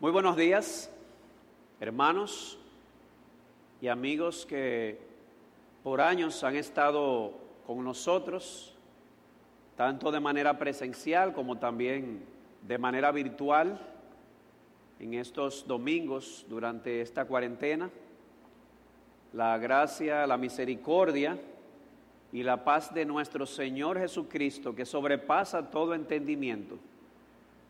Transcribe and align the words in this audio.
Muy 0.00 0.12
buenos 0.12 0.34
días, 0.34 0.90
hermanos 1.78 2.58
y 3.82 3.88
amigos 3.88 4.46
que 4.46 4.98
por 5.84 6.00
años 6.00 6.42
han 6.42 6.56
estado 6.56 7.34
con 7.66 7.84
nosotros, 7.84 8.74
tanto 9.76 10.10
de 10.10 10.18
manera 10.18 10.56
presencial 10.56 11.34
como 11.34 11.58
también 11.58 12.24
de 12.66 12.78
manera 12.78 13.12
virtual 13.12 13.78
en 15.00 15.12
estos 15.12 15.66
domingos 15.66 16.46
durante 16.48 17.02
esta 17.02 17.26
cuarentena. 17.26 17.90
La 19.34 19.58
gracia, 19.58 20.26
la 20.26 20.38
misericordia 20.38 21.38
y 22.32 22.42
la 22.42 22.64
paz 22.64 22.94
de 22.94 23.04
nuestro 23.04 23.44
Señor 23.44 23.98
Jesucristo, 23.98 24.74
que 24.74 24.86
sobrepasa 24.86 25.70
todo 25.70 25.92
entendimiento, 25.92 26.78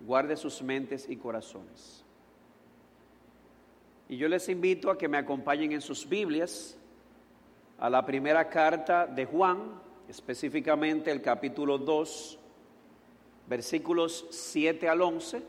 guarde 0.07 0.37
sus 0.37 0.63
mentes 0.63 1.09
y 1.11 1.17
corazones. 1.17 2.05
Y 4.11 4.17
yo 4.17 4.27
les 4.27 4.49
invito 4.49 4.91
a 4.91 4.99
que 4.99 5.07
me 5.07 5.19
acompañen 5.19 5.71
en 5.71 5.81
sus 5.81 6.09
Biblias 6.09 6.77
a 7.79 7.89
la 7.89 8.05
primera 8.05 8.49
carta 8.49 9.07
de 9.07 9.25
Juan, 9.25 9.81
específicamente 10.09 11.13
el 11.13 11.23
capítulo 11.23 11.79
2, 11.79 12.37
versículos 13.49 14.27
7 14.31 14.89
al 14.89 15.03
11. 15.03 15.43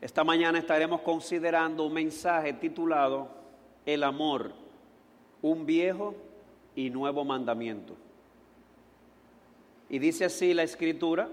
Esta 0.00 0.24
mañana 0.24 0.58
estaremos 0.58 1.02
considerando 1.02 1.84
un 1.84 1.92
mensaje 1.92 2.54
titulado 2.54 3.28
El 3.84 4.02
amor, 4.02 4.54
un 5.42 5.66
viejo 5.66 6.14
y 6.74 6.88
nuevo 6.88 7.26
mandamiento. 7.26 7.96
Y 9.90 9.98
dice 9.98 10.24
así 10.24 10.54
la 10.54 10.62
escritura, 10.62 11.28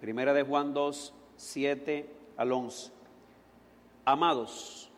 primera 0.00 0.32
de 0.32 0.42
Juan 0.42 0.72
2, 0.72 1.12
7 1.36 2.08
al 2.38 2.52
11. 2.52 3.01
Amados, 4.04 4.90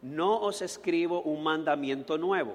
no 0.00 0.40
os 0.40 0.62
escribo 0.62 1.20
un 1.22 1.42
mandamiento 1.42 2.16
nuevo, 2.16 2.54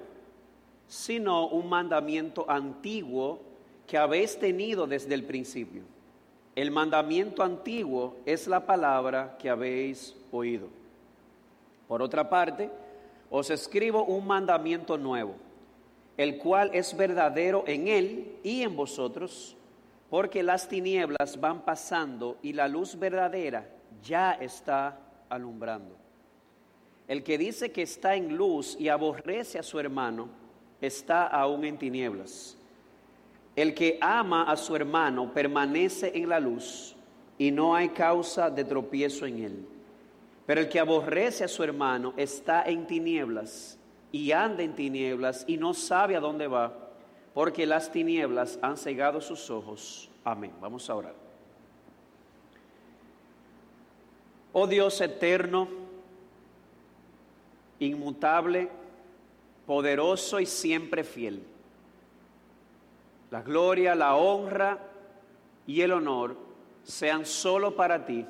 sino 0.88 1.48
un 1.48 1.70
mandamiento 1.70 2.50
antiguo 2.50 3.40
que 3.86 3.98
habéis 3.98 4.40
tenido 4.40 4.88
desde 4.88 5.14
el 5.14 5.24
principio. 5.26 5.84
El 6.56 6.72
mandamiento 6.72 7.44
antiguo 7.44 8.16
es 8.26 8.48
la 8.48 8.66
palabra 8.66 9.38
que 9.38 9.50
habéis 9.50 10.16
oído. 10.32 10.68
Por 11.88 12.02
otra 12.02 12.30
parte, 12.30 12.72
os 13.30 13.50
escribo 13.50 14.06
un 14.06 14.26
mandamiento 14.26 14.98
nuevo, 14.98 15.36
el 16.18 16.38
cual 16.38 16.72
es 16.74 16.96
verdadero 16.96 17.64
en 17.68 17.88
él 17.88 18.38
y 18.44 18.62
en 18.62 18.76
vosotros, 18.76 19.56
porque 20.10 20.42
las 20.42 20.68
tinieblas 20.68 21.40
van 21.40 21.62
pasando 21.62 22.38
y 22.42 22.54
la 22.54 22.68
luz 22.68 22.98
verdadera 22.98 23.68
ya 24.04 24.34
está 24.34 25.00
alumbrando. 25.36 25.96
El 27.08 27.24
que 27.24 27.38
dice 27.38 27.72
que 27.72 27.82
está 27.82 28.16
en 28.16 28.36
luz 28.36 28.78
y 28.80 28.90
aborrece 28.90 29.60
a 29.60 29.64
su 29.64 29.80
hermano, 29.80 30.30
está 30.82 31.28
aún 31.28 31.66
en 31.66 31.78
tinieblas. 31.78 32.58
El 33.56 33.74
que 33.74 33.98
ama 34.02 34.44
a 34.44 34.58
su 34.58 34.76
hermano 34.76 35.34
permanece 35.34 36.12
en 36.16 36.30
la 36.30 36.40
luz 36.40 36.96
y 37.38 37.52
no 37.52 37.76
hay 37.76 37.90
causa 37.90 38.50
de 38.50 38.64
tropiezo 38.64 39.26
en 39.26 39.44
él. 39.44 39.66
Pero 40.46 40.62
el 40.62 40.70
que 40.70 40.80
aborrece 40.80 41.44
a 41.44 41.48
su 41.48 41.64
hermano 41.64 42.14
está 42.18 42.64
en 42.64 42.88
tinieblas 42.88 43.78
y 44.12 44.32
anda 44.32 44.64
en 44.64 44.76
tinieblas 44.76 45.46
y 45.48 45.58
no 45.58 45.74
sabe 45.74 46.16
a 46.16 46.20
dónde 46.20 46.48
va, 46.48 46.74
porque 47.34 47.66
las 47.66 47.92
tinieblas 47.92 48.60
han 48.62 48.78
cegado 48.78 49.22
sus 49.22 49.50
ojos. 49.50 50.10
Amén. 50.24 50.54
Vamos 50.60 50.90
a 50.90 50.96
orar. 50.96 51.16
Oh 54.54 54.68
Dios 54.68 55.02
eterno, 55.02 55.68
inmutable, 57.80 58.70
poderoso 59.66 60.40
y 60.40 60.46
siempre 60.46 61.04
fiel. 61.04 61.44
La 63.32 63.42
gloria, 63.42 63.96
la 63.96 64.16
honra 64.16 64.78
y 65.66 65.82
el 65.82 65.92
honor 65.92 66.38
sean 66.84 67.26
solo 67.26 67.76
para 67.76 68.06
ti, 68.06 68.26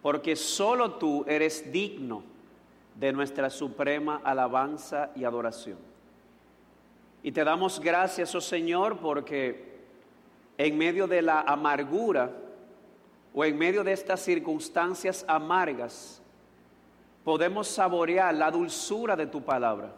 porque 0.00 0.36
solo 0.36 0.92
tú 0.92 1.24
eres 1.28 1.70
digno 1.70 2.22
de 2.94 3.12
nuestra 3.12 3.50
suprema 3.50 4.22
alabanza 4.24 5.10
y 5.14 5.24
adoración. 5.24 5.76
Y 7.22 7.32
te 7.32 7.44
damos 7.44 7.80
gracias, 7.80 8.34
oh 8.34 8.40
Señor, 8.40 8.98
porque 8.98 9.80
en 10.56 10.78
medio 10.78 11.06
de 11.06 11.22
la 11.22 11.40
amargura, 11.42 12.30
o 13.38 13.44
en 13.44 13.58
medio 13.58 13.84
de 13.84 13.92
estas 13.92 14.20
circunstancias 14.20 15.22
amargas, 15.28 16.22
podemos 17.22 17.68
saborear 17.68 18.34
la 18.34 18.50
dulzura 18.50 19.14
de 19.14 19.26
tu 19.26 19.42
palabra. 19.42 19.92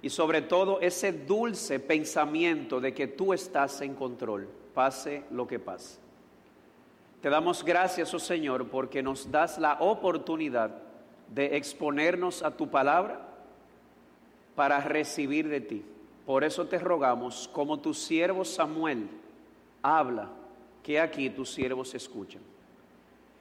Y 0.00 0.08
sobre 0.08 0.40
todo 0.40 0.80
ese 0.80 1.12
dulce 1.12 1.78
pensamiento 1.78 2.80
de 2.80 2.94
que 2.94 3.08
tú 3.08 3.34
estás 3.34 3.82
en 3.82 3.94
control, 3.94 4.48
pase 4.72 5.24
lo 5.30 5.46
que 5.46 5.58
pase. 5.58 5.98
Te 7.20 7.28
damos 7.28 7.62
gracias, 7.62 8.14
oh 8.14 8.18
Señor, 8.18 8.70
porque 8.70 9.02
nos 9.02 9.30
das 9.30 9.58
la 9.58 9.74
oportunidad 9.80 10.70
de 11.28 11.58
exponernos 11.58 12.42
a 12.42 12.52
tu 12.52 12.70
palabra 12.70 13.20
para 14.56 14.80
recibir 14.80 15.46
de 15.46 15.60
ti. 15.60 15.84
Por 16.24 16.42
eso 16.42 16.66
te 16.66 16.78
rogamos, 16.78 17.50
como 17.52 17.80
tu 17.80 17.92
siervo 17.92 18.46
Samuel 18.46 19.10
habla, 19.82 20.30
que 20.82 20.98
aquí 20.98 21.30
tus 21.30 21.50
siervos 21.50 21.94
escuchan. 21.94 22.42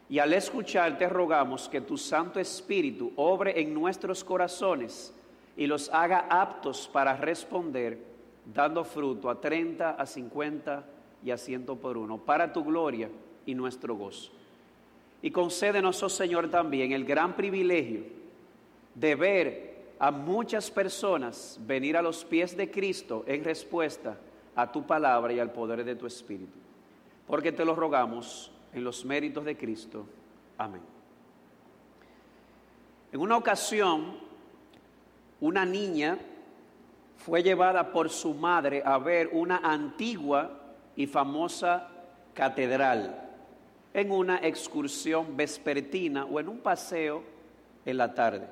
Y 0.09 0.19
al 0.19 0.33
escuchar 0.33 0.97
te 0.97 1.07
rogamos 1.07 1.69
que 1.69 1.81
tu 1.81 1.97
Santo 1.97 2.39
Espíritu 2.39 3.13
obre 3.15 3.59
en 3.59 3.73
nuestros 3.73 4.23
corazones 4.23 5.13
y 5.55 5.65
los 5.67 5.89
haga 5.89 6.27
aptos 6.29 6.89
para 6.91 7.15
responder, 7.15 7.97
dando 8.53 8.83
fruto 8.83 9.29
a 9.29 9.39
30, 9.39 9.91
a 9.91 10.05
50 10.05 10.85
y 11.23 11.31
a 11.31 11.37
ciento 11.37 11.77
por 11.77 11.97
uno, 11.97 12.17
para 12.17 12.51
tu 12.51 12.63
gloria 12.63 13.09
y 13.45 13.55
nuestro 13.55 13.95
gozo. 13.95 14.31
Y 15.21 15.31
concédenos, 15.31 16.01
oh 16.03 16.09
Señor, 16.09 16.49
también 16.49 16.91
el 16.91 17.05
gran 17.05 17.35
privilegio 17.35 18.03
de 18.95 19.15
ver 19.15 19.71
a 19.97 20.11
muchas 20.11 20.69
personas 20.69 21.57
venir 21.61 21.95
a 21.95 22.01
los 22.01 22.25
pies 22.25 22.57
de 22.57 22.69
Cristo 22.69 23.23
en 23.27 23.43
respuesta 23.43 24.17
a 24.55 24.69
tu 24.71 24.85
palabra 24.85 25.31
y 25.31 25.39
al 25.39 25.51
poder 25.51 25.85
de 25.85 25.95
tu 25.95 26.05
Espíritu 26.05 26.61
porque 27.31 27.53
te 27.53 27.63
lo 27.63 27.73
rogamos 27.75 28.51
en 28.73 28.83
los 28.83 29.05
méritos 29.05 29.45
de 29.45 29.55
Cristo. 29.55 30.05
Amén. 30.57 30.81
En 33.09 33.21
una 33.21 33.37
ocasión, 33.37 34.17
una 35.39 35.65
niña 35.65 36.17
fue 37.15 37.41
llevada 37.41 37.93
por 37.93 38.09
su 38.09 38.33
madre 38.33 38.83
a 38.85 38.97
ver 38.97 39.29
una 39.31 39.61
antigua 39.63 40.59
y 40.97 41.07
famosa 41.07 41.87
catedral 42.33 43.29
en 43.93 44.11
una 44.11 44.39
excursión 44.39 45.37
vespertina 45.37 46.25
o 46.25 46.37
en 46.37 46.49
un 46.49 46.57
paseo 46.57 47.23
en 47.85 47.95
la 47.95 48.13
tarde. 48.13 48.45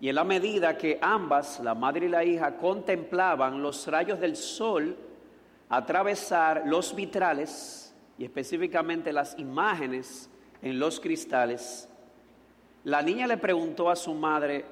Y 0.00 0.08
en 0.08 0.16
la 0.16 0.24
medida 0.24 0.76
que 0.76 0.98
ambas, 1.00 1.60
la 1.60 1.76
madre 1.76 2.06
y 2.06 2.08
la 2.08 2.24
hija, 2.24 2.56
contemplaban 2.56 3.62
los 3.62 3.86
rayos 3.86 4.18
del 4.18 4.34
sol, 4.34 4.96
atravesar 5.72 6.64
los 6.66 6.94
vitrales 6.94 7.94
y 8.18 8.24
específicamente 8.24 9.10
las 9.10 9.38
imágenes 9.38 10.28
en 10.60 10.78
los 10.78 11.00
cristales, 11.00 11.88
la 12.84 13.00
niña 13.00 13.26
le 13.26 13.38
preguntó 13.38 13.88
a 13.88 13.96
su 13.96 14.12
madre, 14.12 14.66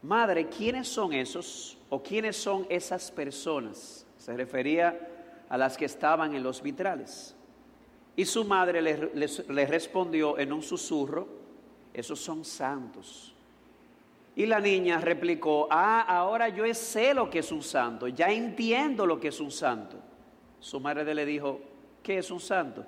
madre, 0.00 0.48
¿quiénes 0.48 0.88
son 0.88 1.12
esos 1.12 1.76
o 1.90 2.02
quiénes 2.02 2.34
son 2.38 2.66
esas 2.70 3.10
personas? 3.10 4.06
Se 4.16 4.34
refería 4.34 4.98
a 5.50 5.58
las 5.58 5.76
que 5.76 5.84
estaban 5.84 6.34
en 6.34 6.42
los 6.42 6.62
vitrales. 6.62 7.36
Y 8.16 8.24
su 8.24 8.46
madre 8.46 8.80
le, 8.80 9.66
respondió 9.66 10.38
en 10.38 10.50
un 10.54 10.62
susurro, 10.62 11.28
esos 11.92 12.18
son 12.18 12.42
santos. 12.42 13.34
Y 14.34 14.46
la 14.46 14.60
niña 14.60 14.98
replicó, 14.98 15.68
ah, 15.70 16.06
ahora 16.08 16.48
yo 16.48 16.64
sé 16.72 17.12
lo 17.12 17.28
que 17.28 17.40
es 17.40 17.52
un 17.52 17.62
santo, 17.62 18.08
ya 18.08 18.30
entiendo 18.30 19.04
lo 19.04 19.20
que 19.20 19.28
es 19.28 19.38
un 19.38 19.50
santo. 19.50 19.98
Su 20.62 20.78
madre 20.78 21.12
le 21.12 21.26
dijo, 21.26 21.60
¿qué 22.04 22.18
es 22.18 22.30
un 22.30 22.38
santo? 22.38 22.86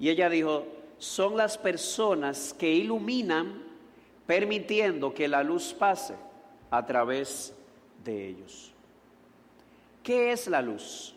Y 0.00 0.08
ella 0.08 0.28
dijo, 0.28 0.66
son 0.98 1.36
las 1.36 1.56
personas 1.56 2.52
que 2.58 2.68
iluminan 2.68 3.62
permitiendo 4.26 5.14
que 5.14 5.28
la 5.28 5.44
luz 5.44 5.72
pase 5.72 6.14
a 6.70 6.84
través 6.84 7.54
de 8.04 8.28
ellos. 8.28 8.72
¿Qué 10.02 10.32
es 10.32 10.48
la 10.48 10.60
luz? 10.60 11.14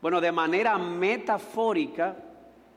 Bueno, 0.00 0.20
de 0.20 0.30
manera 0.30 0.78
metafórica, 0.78 2.16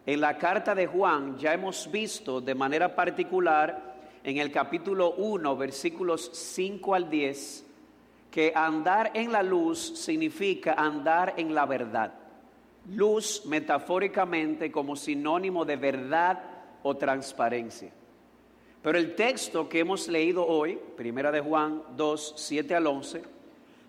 en 0.04 0.20
la 0.20 0.36
carta 0.36 0.74
de 0.74 0.88
Juan 0.88 1.38
ya 1.38 1.54
hemos 1.54 1.92
visto 1.92 2.42
de 2.42 2.56
manera 2.56 2.96
particular 2.96 3.98
en 4.24 4.38
el 4.38 4.52
capítulo 4.52 5.12
1, 5.12 5.56
versículos 5.56 6.32
5 6.34 6.96
al 6.96 7.08
10, 7.08 7.66
que 8.32 8.52
andar 8.56 9.12
en 9.14 9.32
la 9.32 9.44
luz 9.44 9.94
significa 9.96 10.74
andar 10.74 11.34
en 11.38 11.54
la 11.54 11.66
verdad. 11.66 12.14
luz 12.88 13.44
metafóricamente 13.46 14.72
como 14.72 14.96
sinónimo 14.96 15.64
de 15.64 15.76
verdad 15.76 16.42
o 16.82 16.96
transparencia. 16.96 17.92
Pero 18.82 18.98
el 18.98 19.14
texto 19.16 19.68
que 19.68 19.80
hemos 19.80 20.08
leído 20.08 20.48
hoy, 20.48 20.80
Primera 20.96 21.32
de 21.32 21.42
Juan 21.42 21.84
2, 21.96 22.34
7 22.38 22.76
al 22.76 22.88
11, 22.88 23.22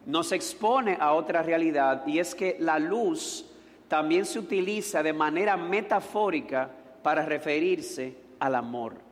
nos 0.06 0.32
expone 0.32 0.96
a 1.00 1.12
otra 1.12 1.42
realidad 1.42 2.06
y 2.06 2.18
es 2.18 2.34
que 2.34 2.56
la 2.58 2.78
luz 2.78 3.46
también 3.88 4.26
se 4.26 4.38
utiliza 4.38 5.02
de 5.02 5.12
manera 5.12 5.56
metafórica 5.56 6.70
para 7.02 7.24
referirse 7.24 8.16
al 8.38 8.54
amor. 8.54 9.09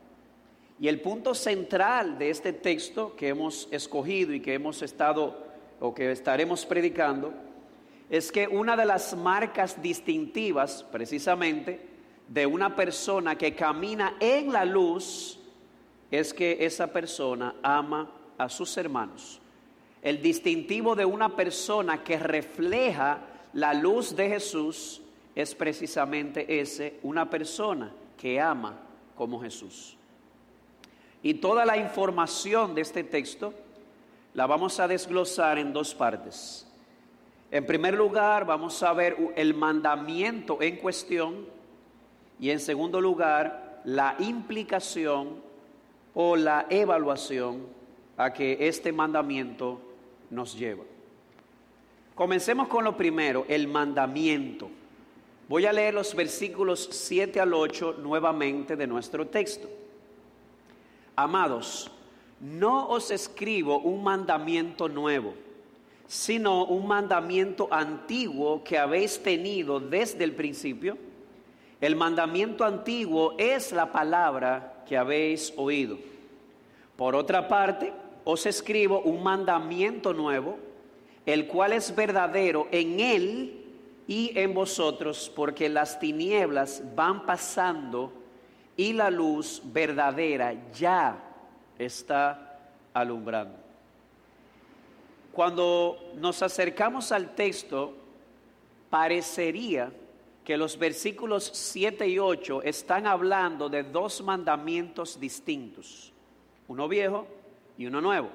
Y 0.81 0.87
el 0.89 1.01
punto 1.01 1.35
central 1.35 2.19
de 2.19 2.31
este 2.31 2.53
texto 2.53 3.17
que 3.17 3.29
hemos 3.29 3.69
escogido 3.73 4.33
y 4.33 4.41
que 4.41 4.55
hemos 4.55 4.83
estado 4.83 5.47
o 5.81 5.95
que 5.95 6.13
estaremos 6.13 6.65
predicando 6.65 7.33
es 8.09 8.33
que 8.33 8.47
una 8.47 8.77
de 8.77 8.87
las 8.87 9.17
marcas 9.17 9.83
distintivas 9.83 10.85
precisamente 10.91 11.81
de 12.29 12.47
una 12.47 12.77
persona 12.77 13.37
que 13.37 13.55
camina 13.55 14.17
en 14.21 14.53
la 14.53 14.65
luz 14.65 15.39
es 16.11 16.33
que 16.33 16.59
esa 16.61 16.87
persona 16.87 17.57
ama 17.63 18.11
a 18.39 18.49
sus 18.49 18.77
hermanos. 18.77 19.41
El 20.01 20.23
distintivo 20.23 20.95
de 20.95 21.05
una 21.05 21.35
persona 21.35 22.05
que 22.05 22.19
refleja 22.19 23.21
la 23.53 23.75
luz 23.75 24.15
de 24.15 24.29
Jesús 24.29 25.03
es 25.35 25.55
precisamente 25.55 26.61
ese, 26.61 26.99
una 27.03 27.29
persona 27.29 27.93
que 28.17 28.41
ama 28.41 28.79
como 29.17 29.41
Jesús. 29.41 29.98
Y 31.23 31.35
toda 31.35 31.65
la 31.65 31.76
información 31.76 32.75
de 32.75 32.82
este 32.82 33.05
texto 33.05 33.55
la 34.35 34.47
vamos 34.47 34.79
a 34.79 34.87
desglosar 34.87 35.59
en 35.59 35.73
dos 35.73 35.94
partes. 35.94 36.67
En 37.50 37.67
primer 37.67 37.94
lugar, 37.94 38.44
vamos 38.44 38.82
a 38.82 38.93
ver 38.93 39.17
el 39.37 39.55
mandamiento 39.55 40.61
en 40.61 40.76
cuestión 40.76 41.47
y 42.38 42.50
en 42.50 42.61
segundo 42.61 43.00
lugar, 43.00 43.81
la 43.85 44.17
implicación 44.19 45.41
o 46.15 46.37
la 46.37 46.67
evaluación 46.69 47.67
a 48.17 48.32
que 48.32 48.56
este 48.61 48.93
mandamiento 48.93 49.81
nos 50.31 50.56
lleva. 50.56 50.85
Comencemos 52.14 52.69
con 52.69 52.85
lo 52.85 52.97
primero, 52.97 53.44
el 53.49 53.69
mandamiento. 53.69 54.69
Voy 55.49 55.67
a 55.67 55.73
leer 55.73 55.94
los 55.94 56.14
versículos 56.14 56.88
7 56.91 57.41
al 57.41 57.55
8 57.55 57.97
nuevamente 58.00 58.76
de 58.76 58.87
nuestro 58.87 59.26
texto. 59.29 59.69
Amados, 61.19 61.91
no 62.38 62.91
os 62.91 63.11
escribo 63.11 63.81
un 63.81 64.05
mandamiento 64.05 64.88
nuevo, 64.88 65.35
sino 66.06 66.65
un 66.67 66.87
mandamiento 66.87 67.67
antiguo 67.73 68.62
que 68.62 68.79
habéis 68.79 69.20
tenido 69.20 69.81
desde 69.81 70.23
el 70.23 70.37
principio. 70.37 70.97
El 71.81 71.97
mandamiento 71.97 72.65
antiguo 72.65 73.35
es 73.37 73.73
la 73.73 73.91
palabra 73.91 74.85
que 74.87 74.97
habéis 74.97 75.53
oído. 75.56 75.99
Por 76.94 77.17
otra 77.17 77.49
parte, 77.49 77.93
os 78.23 78.47
escribo 78.47 79.00
un 79.00 79.21
mandamiento 79.21 80.14
nuevo, 80.14 80.56
el 81.26 81.49
cual 81.49 81.73
es 81.73 81.97
verdadero 81.97 82.69
en 82.71 83.00
él 83.00 83.64
y 84.06 84.38
en 84.38 84.55
vosotros, 84.55 85.32
porque 85.35 85.69
las 85.69 85.99
tinieblas 85.99 86.81
van 86.94 87.26
pasando 87.26 88.12
y 88.79 88.93
la 88.93 89.11
luz 89.11 89.61
verdadera 89.65 90.55
ya 90.73 91.19
está 91.77 92.61
alumbrando. 92.95 93.59
Cuando 95.33 96.13
nos 96.15 96.43
acercamos 96.43 97.11
al 97.11 97.35
texto, 97.35 97.93
parecería 98.89 99.93
que 100.45 100.57
los 100.57 100.79
versículos 100.79 101.51
7 101.53 102.07
y 102.07 102.21
8 102.21 102.63
están 102.63 103.09
hablando 103.09 103.69
de 103.69 103.83
dos 103.83 104.23
mandamientos 104.23 105.19
distintos, 105.19 106.13
uno 106.69 106.89
viejo 106.89 107.27
y 107.77 107.87
uno 107.87 108.01
nuevo. 108.01 108.31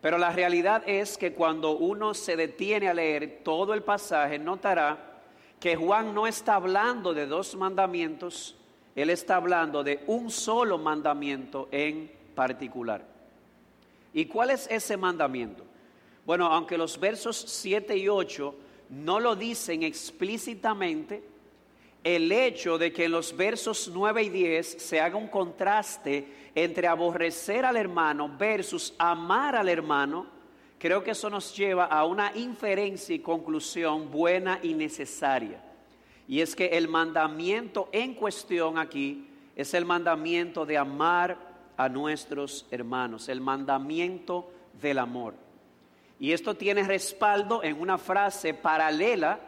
Pero 0.00 0.18
la 0.18 0.30
realidad 0.30 0.82
es 0.86 1.16
que 1.16 1.34
cuando 1.34 1.76
uno 1.76 2.14
se 2.14 2.36
detiene 2.36 2.88
a 2.88 2.94
leer 2.94 3.42
todo 3.44 3.74
el 3.74 3.84
pasaje, 3.84 4.40
notará 4.40 5.22
que 5.60 5.76
Juan 5.76 6.14
no 6.14 6.26
está 6.26 6.56
hablando 6.56 7.14
de 7.14 7.26
dos 7.26 7.54
mandamientos, 7.54 8.56
él 8.96 9.10
está 9.10 9.36
hablando 9.36 9.84
de 9.84 10.02
un 10.06 10.30
solo 10.30 10.78
mandamiento 10.78 11.68
en 11.70 12.10
particular. 12.34 13.04
¿Y 14.14 14.24
cuál 14.24 14.50
es 14.50 14.66
ese 14.70 14.96
mandamiento? 14.96 15.64
Bueno, 16.24 16.46
aunque 16.46 16.78
los 16.78 16.98
versos 16.98 17.36
7 17.36 17.94
y 17.94 18.08
8 18.08 18.54
no 18.88 19.20
lo 19.20 19.36
dicen 19.36 19.82
explícitamente, 19.82 21.22
el 22.02 22.32
hecho 22.32 22.78
de 22.78 22.90
que 22.92 23.04
en 23.04 23.12
los 23.12 23.36
versos 23.36 23.90
9 23.92 24.22
y 24.22 24.28
10 24.30 24.82
se 24.82 25.00
haga 25.00 25.16
un 25.16 25.28
contraste 25.28 26.50
entre 26.54 26.86
aborrecer 26.86 27.66
al 27.66 27.76
hermano 27.76 28.34
versus 28.38 28.94
amar 28.96 29.56
al 29.56 29.68
hermano, 29.68 30.26
creo 30.78 31.04
que 31.04 31.10
eso 31.10 31.28
nos 31.28 31.54
lleva 31.54 31.84
a 31.84 32.06
una 32.06 32.32
inferencia 32.34 33.14
y 33.14 33.18
conclusión 33.18 34.10
buena 34.10 34.58
y 34.62 34.72
necesaria. 34.72 35.65
Y 36.28 36.40
es 36.40 36.56
que 36.56 36.66
el 36.66 36.88
mandamiento 36.88 37.88
en 37.92 38.14
cuestión 38.14 38.78
aquí 38.78 39.28
es 39.54 39.74
el 39.74 39.84
mandamiento 39.84 40.66
de 40.66 40.76
amar 40.76 41.38
a 41.76 41.88
nuestros 41.88 42.66
hermanos, 42.70 43.28
el 43.28 43.40
mandamiento 43.40 44.50
del 44.80 44.98
amor. 44.98 45.34
Y 46.18 46.32
esto 46.32 46.54
tiene 46.54 46.82
respaldo 46.82 47.62
en 47.62 47.80
una 47.80 47.98
frase 47.98 48.54
paralela 48.54 49.38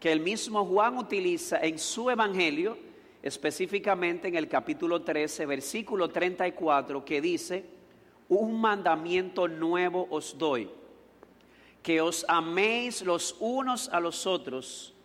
que 0.00 0.12
el 0.12 0.20
mismo 0.20 0.64
Juan 0.64 0.98
utiliza 0.98 1.58
en 1.58 1.78
su 1.78 2.10
evangelio, 2.10 2.76
específicamente 3.22 4.28
en 4.28 4.36
el 4.36 4.48
capítulo 4.48 5.02
13, 5.02 5.46
versículo 5.46 6.10
34, 6.10 7.04
que 7.04 7.20
dice, 7.20 7.64
un 8.28 8.60
mandamiento 8.60 9.48
nuevo 9.48 10.06
os 10.10 10.36
doy, 10.36 10.68
que 11.82 12.00
os 12.00 12.24
améis 12.28 13.02
los 13.02 13.36
unos 13.38 13.88
a 13.88 14.00
los 14.00 14.26
otros 14.26 14.95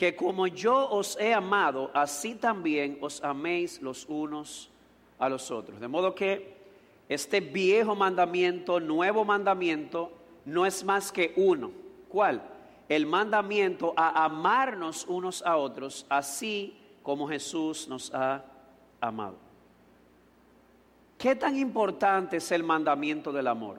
que 0.00 0.16
como 0.16 0.46
yo 0.46 0.88
os 0.88 1.18
he 1.20 1.34
amado, 1.34 1.90
así 1.92 2.34
también 2.34 2.96
os 3.02 3.22
améis 3.22 3.82
los 3.82 4.06
unos 4.08 4.70
a 5.18 5.28
los 5.28 5.50
otros. 5.50 5.78
De 5.78 5.88
modo 5.88 6.14
que 6.14 6.56
este 7.06 7.40
viejo 7.40 7.94
mandamiento, 7.94 8.80
nuevo 8.80 9.26
mandamiento, 9.26 10.10
no 10.46 10.64
es 10.64 10.84
más 10.84 11.12
que 11.12 11.34
uno. 11.36 11.70
¿Cuál? 12.08 12.40
El 12.88 13.04
mandamiento 13.04 13.92
a 13.94 14.24
amarnos 14.24 15.04
unos 15.06 15.42
a 15.42 15.58
otros, 15.58 16.06
así 16.08 16.78
como 17.02 17.28
Jesús 17.28 17.86
nos 17.86 18.10
ha 18.14 18.42
amado. 19.02 19.36
¿Qué 21.18 21.36
tan 21.36 21.58
importante 21.58 22.38
es 22.38 22.50
el 22.52 22.64
mandamiento 22.64 23.32
del 23.32 23.48
amor? 23.48 23.78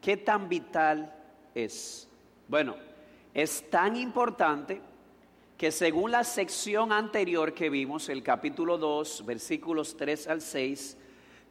¿Qué 0.00 0.16
tan 0.16 0.48
vital 0.48 1.12
es? 1.56 2.08
Bueno, 2.46 2.76
es 3.34 3.68
tan 3.68 3.96
importante 3.96 4.94
que 5.56 5.72
según 5.72 6.10
la 6.10 6.22
sección 6.22 6.92
anterior 6.92 7.54
que 7.54 7.70
vimos, 7.70 8.08
el 8.10 8.22
capítulo 8.22 8.76
2, 8.76 9.24
versículos 9.24 9.96
3 9.96 10.28
al 10.28 10.42
6, 10.42 10.98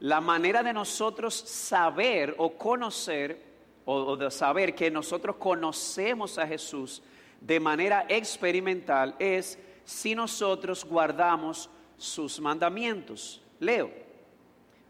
la 0.02 0.22
manera 0.22 0.62
de 0.62 0.74
nosotros 0.74 1.34
saber 1.34 2.36
o 2.38 2.52
conocer, 2.54 3.42
o, 3.86 4.16
de 4.16 4.30
saber 4.30 4.76
que 4.76 4.92
nosotros 4.92 5.38
conocemos 5.38 6.38
a 6.38 6.46
Jesús 6.46 7.02
de 7.42 7.60
manera 7.60 8.06
experimental, 8.08 9.16
es 9.18 9.58
si 9.84 10.14
nosotros 10.14 10.86
guardamos 10.86 11.70
sus 11.98 12.40
mandamientos. 12.40 13.42
Leo 13.60 13.90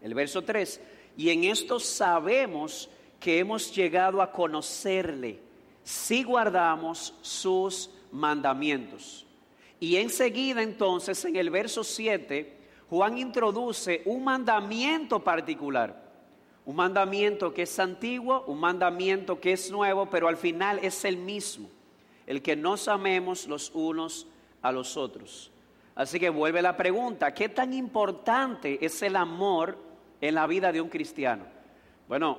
el 0.02 0.12
verso 0.12 0.42
3, 0.42 0.80
y 1.16 1.30
en 1.30 1.44
esto 1.44 1.80
sabemos 1.80 2.90
que 3.18 3.38
hemos 3.38 3.74
llegado 3.74 4.20
a 4.20 4.30
conocerle 4.30 5.40
si 5.82 6.22
guardamos 6.22 7.14
sus 7.22 7.88
mandamientos. 7.88 7.95
Y 9.78 9.96
enseguida 9.96 10.62
entonces 10.62 11.24
en 11.24 11.36
el 11.36 11.50
verso 11.50 11.84
7, 11.84 12.56
Juan 12.88 13.18
introduce 13.18 14.02
un 14.04 14.24
mandamiento 14.24 15.22
particular. 15.22 16.04
Un 16.64 16.76
mandamiento 16.76 17.54
que 17.54 17.62
es 17.62 17.78
antiguo, 17.78 18.44
un 18.46 18.58
mandamiento 18.58 19.40
que 19.40 19.52
es 19.52 19.70
nuevo, 19.70 20.10
pero 20.10 20.28
al 20.28 20.36
final 20.36 20.80
es 20.82 21.04
el 21.04 21.16
mismo. 21.16 21.68
El 22.26 22.42
que 22.42 22.56
nos 22.56 22.88
amemos 22.88 23.46
los 23.46 23.70
unos 23.72 24.26
a 24.62 24.72
los 24.72 24.96
otros. 24.96 25.52
Así 25.94 26.18
que 26.18 26.28
vuelve 26.28 26.60
la 26.60 26.76
pregunta, 26.76 27.32
¿qué 27.32 27.48
tan 27.48 27.72
importante 27.72 28.84
es 28.84 29.00
el 29.02 29.16
amor 29.16 29.78
en 30.20 30.34
la 30.34 30.46
vida 30.46 30.72
de 30.72 30.80
un 30.80 30.88
cristiano? 30.88 31.44
Bueno, 32.08 32.38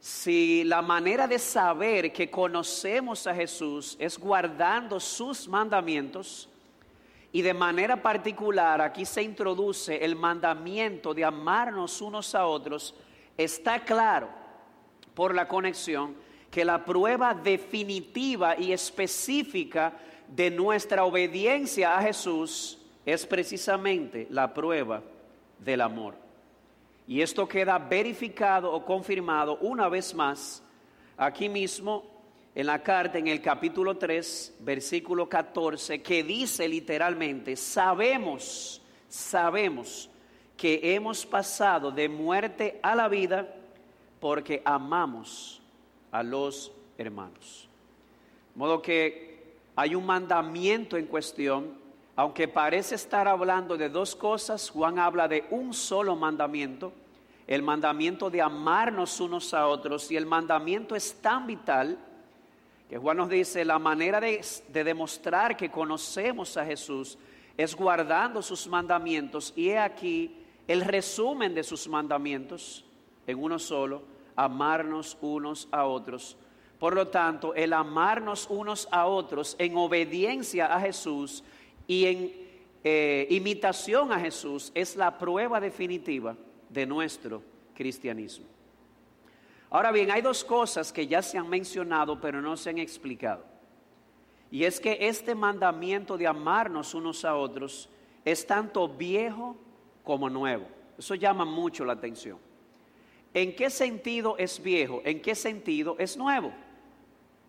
si 0.00 0.64
la 0.64 0.82
manera 0.82 1.26
de 1.26 1.38
saber 1.38 2.12
que 2.12 2.30
conocemos 2.30 3.26
a 3.26 3.34
Jesús 3.34 3.96
es 3.98 4.18
guardando 4.18 5.00
sus 5.00 5.48
mandamientos, 5.48 6.48
y 7.34 7.42
de 7.42 7.52
manera 7.52 8.00
particular 8.00 8.80
aquí 8.80 9.04
se 9.04 9.20
introduce 9.20 10.04
el 10.04 10.14
mandamiento 10.14 11.12
de 11.12 11.24
amarnos 11.24 12.00
unos 12.00 12.32
a 12.32 12.46
otros, 12.46 12.94
está 13.36 13.80
claro 13.84 14.28
por 15.14 15.34
la 15.34 15.48
conexión 15.48 16.14
que 16.48 16.64
la 16.64 16.84
prueba 16.84 17.34
definitiva 17.34 18.56
y 18.56 18.72
específica 18.72 19.94
de 20.28 20.48
nuestra 20.48 21.04
obediencia 21.04 21.98
a 21.98 22.02
Jesús 22.02 22.78
es 23.04 23.26
precisamente 23.26 24.28
la 24.30 24.54
prueba 24.54 25.02
del 25.58 25.80
amor. 25.80 26.23
Y 27.06 27.20
esto 27.20 27.46
queda 27.46 27.78
verificado 27.78 28.72
o 28.72 28.84
confirmado 28.84 29.58
una 29.60 29.88
vez 29.88 30.14
más 30.14 30.62
aquí 31.16 31.48
mismo 31.48 32.04
en 32.54 32.66
la 32.66 32.82
carta 32.82 33.18
en 33.18 33.26
el 33.26 33.42
capítulo 33.42 33.96
3, 33.96 34.58
versículo 34.60 35.28
14, 35.28 36.00
que 36.02 36.22
dice 36.22 36.68
literalmente, 36.68 37.56
sabemos, 37.56 38.80
sabemos 39.08 40.08
que 40.56 40.94
hemos 40.94 41.26
pasado 41.26 41.90
de 41.90 42.08
muerte 42.08 42.78
a 42.82 42.94
la 42.94 43.08
vida 43.08 43.54
porque 44.20 44.62
amamos 44.64 45.60
a 46.12 46.22
los 46.22 46.72
hermanos. 46.96 47.68
De 48.54 48.58
modo 48.58 48.80
que 48.80 49.34
hay 49.76 49.94
un 49.94 50.06
mandamiento 50.06 50.96
en 50.96 51.06
cuestión, 51.06 51.83
aunque 52.16 52.46
parece 52.46 52.94
estar 52.94 53.26
hablando 53.26 53.76
de 53.76 53.88
dos 53.88 54.14
cosas, 54.14 54.70
Juan 54.70 54.98
habla 54.98 55.26
de 55.26 55.46
un 55.50 55.74
solo 55.74 56.14
mandamiento, 56.14 56.92
el 57.46 57.62
mandamiento 57.62 58.30
de 58.30 58.40
amarnos 58.40 59.20
unos 59.20 59.52
a 59.52 59.66
otros, 59.66 60.10
y 60.10 60.16
el 60.16 60.24
mandamiento 60.24 60.94
es 60.94 61.20
tan 61.20 61.46
vital 61.46 61.98
que 62.88 62.98
Juan 62.98 63.16
nos 63.16 63.28
dice, 63.28 63.64
la 63.64 63.78
manera 63.78 64.20
de, 64.20 64.40
demostrar 64.72 65.56
que 65.56 65.70
conocemos 65.70 66.56
a 66.56 66.64
Jesús 66.64 67.18
es 67.56 67.74
guardando 67.74 68.42
sus 68.42 68.68
mandamientos, 68.68 69.52
y 69.56 69.70
he 69.70 69.78
aquí 69.78 70.36
el 70.68 70.82
resumen 70.82 71.54
de 71.54 71.64
sus 71.64 71.88
mandamientos 71.88 72.84
en 73.26 73.42
uno 73.42 73.58
solo, 73.58 74.02
amarnos 74.36 75.16
unos 75.20 75.68
a 75.72 75.84
otros. 75.84 76.36
Por 76.78 76.94
lo 76.94 77.08
tanto, 77.08 77.54
el 77.54 77.72
amarnos 77.72 78.46
unos 78.48 78.88
a 78.90 79.06
otros 79.06 79.56
en 79.58 79.76
obediencia 79.76 80.74
a 80.74 80.80
Jesús 80.80 81.42
y 81.86 82.06
en 82.06 82.32
eh, 82.82 83.26
imitación 83.30 84.12
a 84.12 84.20
Jesús 84.20 84.70
es 84.74 84.96
la 84.96 85.16
prueba 85.16 85.60
definitiva 85.60 86.36
de 86.68 86.86
nuestro 86.86 87.42
cristianismo. 87.74 88.46
Ahora 89.70 89.90
bien, 89.90 90.10
hay 90.10 90.22
dos 90.22 90.44
cosas 90.44 90.92
que 90.92 91.06
ya 91.06 91.22
se 91.22 91.38
han 91.38 91.48
mencionado 91.48 92.20
pero 92.20 92.40
no 92.40 92.56
se 92.56 92.70
han 92.70 92.78
explicado. 92.78 93.44
Y 94.50 94.64
es 94.64 94.78
que 94.78 94.98
este 95.00 95.34
mandamiento 95.34 96.16
de 96.16 96.26
amarnos 96.26 96.94
unos 96.94 97.24
a 97.24 97.34
otros 97.34 97.88
es 98.24 98.46
tanto 98.46 98.88
viejo 98.88 99.56
como 100.04 100.30
nuevo. 100.30 100.66
Eso 100.96 101.14
llama 101.14 101.44
mucho 101.44 101.84
la 101.84 101.94
atención. 101.94 102.38
¿En 103.32 103.56
qué 103.56 103.68
sentido 103.68 104.36
es 104.38 104.62
viejo? 104.62 105.02
¿En 105.04 105.20
qué 105.20 105.34
sentido 105.34 105.96
es 105.98 106.16
nuevo? 106.16 106.52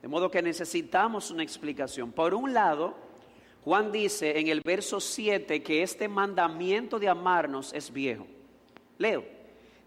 De 0.01 0.07
modo 0.07 0.31
que 0.31 0.41
necesitamos 0.41 1.29
una 1.29 1.43
explicación. 1.43 2.11
Por 2.11 2.33
un 2.33 2.53
lado, 2.53 2.95
Juan 3.65 3.91
dice 3.91 4.39
en 4.39 4.47
el 4.47 4.61
verso 4.61 4.99
7 4.99 5.63
que 5.63 5.81
este 5.81 6.07
mandamiento 6.07 6.99
de 6.99 7.09
amarnos 7.09 7.73
es 7.73 7.91
viejo. 7.91 8.27
Leo, 8.99 9.25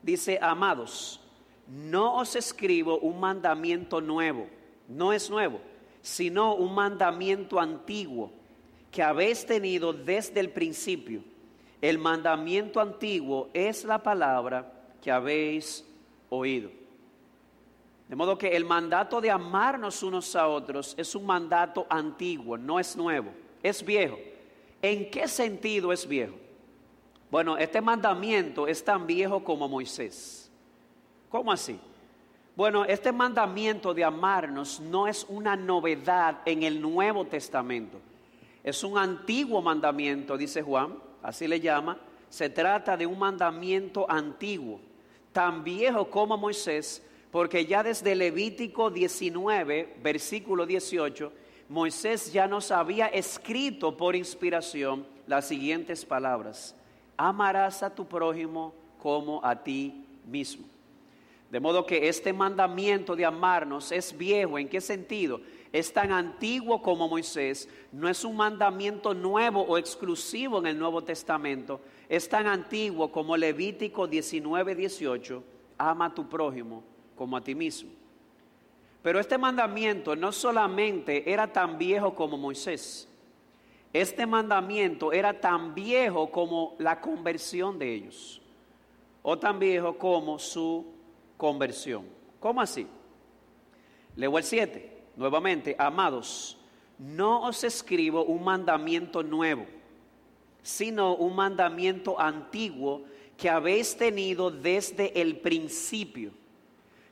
dice, 0.02 0.36
amados, 0.42 1.20
no 1.68 2.16
os 2.16 2.34
escribo 2.34 2.98
un 2.98 3.20
mandamiento 3.20 4.00
nuevo, 4.00 4.48
no 4.88 5.12
es 5.12 5.30
nuevo, 5.30 5.60
sino 6.02 6.56
un 6.56 6.74
mandamiento 6.74 7.60
antiguo 7.60 8.32
que 8.90 9.00
habéis 9.00 9.46
tenido 9.46 9.92
desde 9.92 10.40
el 10.40 10.50
principio. 10.50 11.22
El 11.80 11.98
mandamiento 11.98 12.80
antiguo 12.80 13.48
es 13.54 13.84
la 13.84 14.02
palabra 14.02 14.72
que 15.00 15.12
habéis 15.12 15.84
oído. 16.30 16.68
De 18.08 18.16
modo 18.16 18.36
que 18.36 18.56
el 18.56 18.64
mandato 18.64 19.20
de 19.20 19.30
amarnos 19.30 20.02
unos 20.02 20.34
a 20.34 20.48
otros 20.48 20.96
es 20.98 21.14
un 21.14 21.26
mandato 21.26 21.86
antiguo, 21.88 22.58
no 22.58 22.80
es 22.80 22.96
nuevo, 22.96 23.30
es 23.62 23.84
viejo. 23.84 24.18
¿En 24.80 25.10
qué 25.10 25.26
sentido 25.28 25.92
es 25.92 26.06
viejo? 26.06 26.34
Bueno, 27.30 27.58
este 27.58 27.80
mandamiento 27.80 28.66
es 28.66 28.82
tan 28.82 29.06
viejo 29.06 29.42
como 29.44 29.68
Moisés. 29.68 30.50
¿Cómo 31.28 31.52
así? 31.52 31.78
Bueno, 32.56 32.84
este 32.84 33.12
mandamiento 33.12 33.94
de 33.94 34.02
amarnos 34.02 34.80
no 34.80 35.06
es 35.06 35.24
una 35.28 35.54
novedad 35.54 36.38
en 36.44 36.62
el 36.62 36.80
Nuevo 36.80 37.24
Testamento. 37.26 38.00
Es 38.64 38.82
un 38.82 38.98
antiguo 38.98 39.62
mandamiento, 39.62 40.36
dice 40.36 40.62
Juan, 40.62 40.98
así 41.22 41.46
le 41.46 41.60
llama. 41.60 41.98
Se 42.28 42.50
trata 42.50 42.96
de 42.96 43.06
un 43.06 43.18
mandamiento 43.18 44.10
antiguo, 44.10 44.80
tan 45.32 45.62
viejo 45.62 46.10
como 46.10 46.36
Moisés, 46.36 47.02
porque 47.30 47.66
ya 47.66 47.82
desde 47.82 48.14
Levítico 48.14 48.90
19, 48.90 49.96
versículo 50.02 50.66
18, 50.66 51.32
Moisés 51.68 52.32
ya 52.32 52.46
nos 52.46 52.70
había 52.70 53.06
escrito 53.08 53.96
por 53.96 54.16
inspiración 54.16 55.06
las 55.26 55.46
siguientes 55.46 56.04
palabras. 56.04 56.74
Amarás 57.16 57.82
a 57.82 57.94
tu 57.94 58.06
prójimo 58.06 58.74
como 58.98 59.44
a 59.44 59.62
ti 59.62 60.06
mismo. 60.26 60.66
De 61.50 61.60
modo 61.60 61.86
que 61.86 62.08
este 62.08 62.32
mandamiento 62.32 63.16
de 63.16 63.24
amarnos 63.24 63.92
es 63.92 64.16
viejo. 64.16 64.58
¿En 64.58 64.68
qué 64.68 64.80
sentido? 64.80 65.40
Es 65.72 65.92
tan 65.92 66.12
antiguo 66.12 66.80
como 66.82 67.08
Moisés. 67.08 67.68
No 67.92 68.08
es 68.08 68.24
un 68.24 68.36
mandamiento 68.36 69.14
nuevo 69.14 69.62
o 69.62 69.78
exclusivo 69.78 70.58
en 70.58 70.66
el 70.66 70.78
Nuevo 70.78 71.02
Testamento. 71.02 71.80
Es 72.08 72.28
tan 72.28 72.46
antiguo 72.46 73.10
como 73.10 73.36
Levítico 73.36 74.06
19, 74.06 74.74
18. 74.74 75.42
Ama 75.78 76.06
a 76.06 76.14
tu 76.14 76.28
prójimo 76.28 76.82
como 77.16 77.36
a 77.36 77.40
ti 77.42 77.54
mismo. 77.54 77.97
Pero 79.02 79.20
este 79.20 79.38
mandamiento 79.38 80.16
no 80.16 80.32
solamente 80.32 81.30
era 81.30 81.52
tan 81.52 81.78
viejo 81.78 82.14
como 82.14 82.36
Moisés, 82.36 83.08
este 83.92 84.26
mandamiento 84.26 85.12
era 85.12 85.40
tan 85.40 85.74
viejo 85.74 86.30
como 86.30 86.76
la 86.78 87.00
conversión 87.00 87.78
de 87.78 87.94
ellos, 87.94 88.42
o 89.22 89.38
tan 89.38 89.58
viejo 89.58 89.96
como 89.96 90.38
su 90.38 90.86
conversión. 91.36 92.06
¿Cómo 92.38 92.60
así? 92.60 92.86
Leo 94.14 94.36
el 94.36 94.44
7, 94.44 95.04
nuevamente, 95.16 95.74
amados, 95.78 96.58
no 96.98 97.42
os 97.42 97.62
escribo 97.64 98.24
un 98.24 98.44
mandamiento 98.44 99.22
nuevo, 99.22 99.64
sino 100.62 101.14
un 101.14 101.36
mandamiento 101.36 102.20
antiguo 102.20 103.04
que 103.36 103.48
habéis 103.48 103.96
tenido 103.96 104.50
desde 104.50 105.20
el 105.20 105.38
principio. 105.38 106.32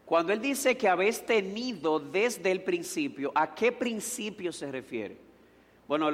Cuando 0.06 0.32
él 0.32 0.40
dice 0.40 0.76
que 0.76 0.88
habéis 0.88 1.26
tenido 1.26 1.98
desde 1.98 2.52
el 2.52 2.62
principio, 2.62 3.32
¿a 3.34 3.52
qué 3.56 3.72
principio 3.72 4.52
se 4.52 4.70
refiere? 4.70 5.16
Bueno, 5.88 6.08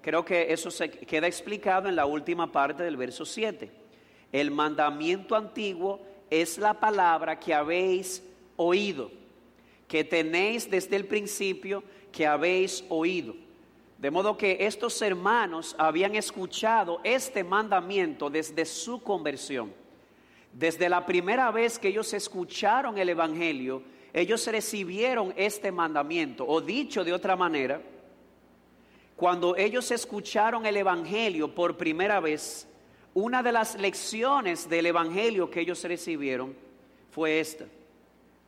creo 0.00 0.24
que 0.24 0.50
eso 0.50 0.70
se 0.70 0.90
queda 0.90 1.26
explicado 1.26 1.86
en 1.86 1.96
la 1.96 2.06
última 2.06 2.50
parte 2.50 2.82
del 2.82 2.96
verso 2.96 3.26
7. 3.26 3.70
El 4.32 4.50
mandamiento 4.50 5.36
antiguo 5.36 6.00
es 6.30 6.56
la 6.56 6.72
palabra 6.72 7.38
que 7.38 7.52
habéis 7.52 8.22
oído, 8.56 9.10
que 9.86 10.02
tenéis 10.02 10.70
desde 10.70 10.96
el 10.96 11.04
principio, 11.04 11.84
que 12.10 12.26
habéis 12.26 12.82
oído. 12.88 13.34
De 13.98 14.10
modo 14.10 14.38
que 14.38 14.56
estos 14.60 15.02
hermanos 15.02 15.76
habían 15.76 16.14
escuchado 16.14 17.00
este 17.04 17.44
mandamiento 17.44 18.30
desde 18.30 18.64
su 18.64 19.02
conversión. 19.02 19.78
Desde 20.52 20.88
la 20.88 21.06
primera 21.06 21.50
vez 21.50 21.78
que 21.78 21.88
ellos 21.88 22.12
escucharon 22.12 22.98
el 22.98 23.08
Evangelio, 23.08 23.82
ellos 24.12 24.46
recibieron 24.46 25.32
este 25.36 25.70
mandamiento. 25.70 26.44
O 26.46 26.60
dicho 26.60 27.04
de 27.04 27.12
otra 27.12 27.36
manera, 27.36 27.80
cuando 29.16 29.56
ellos 29.56 29.90
escucharon 29.90 30.66
el 30.66 30.76
Evangelio 30.76 31.54
por 31.54 31.76
primera 31.76 32.20
vez, 32.20 32.66
una 33.14 33.42
de 33.42 33.52
las 33.52 33.78
lecciones 33.78 34.68
del 34.68 34.86
Evangelio 34.86 35.50
que 35.50 35.60
ellos 35.60 35.82
recibieron 35.84 36.54
fue 37.10 37.40
esta, 37.40 37.66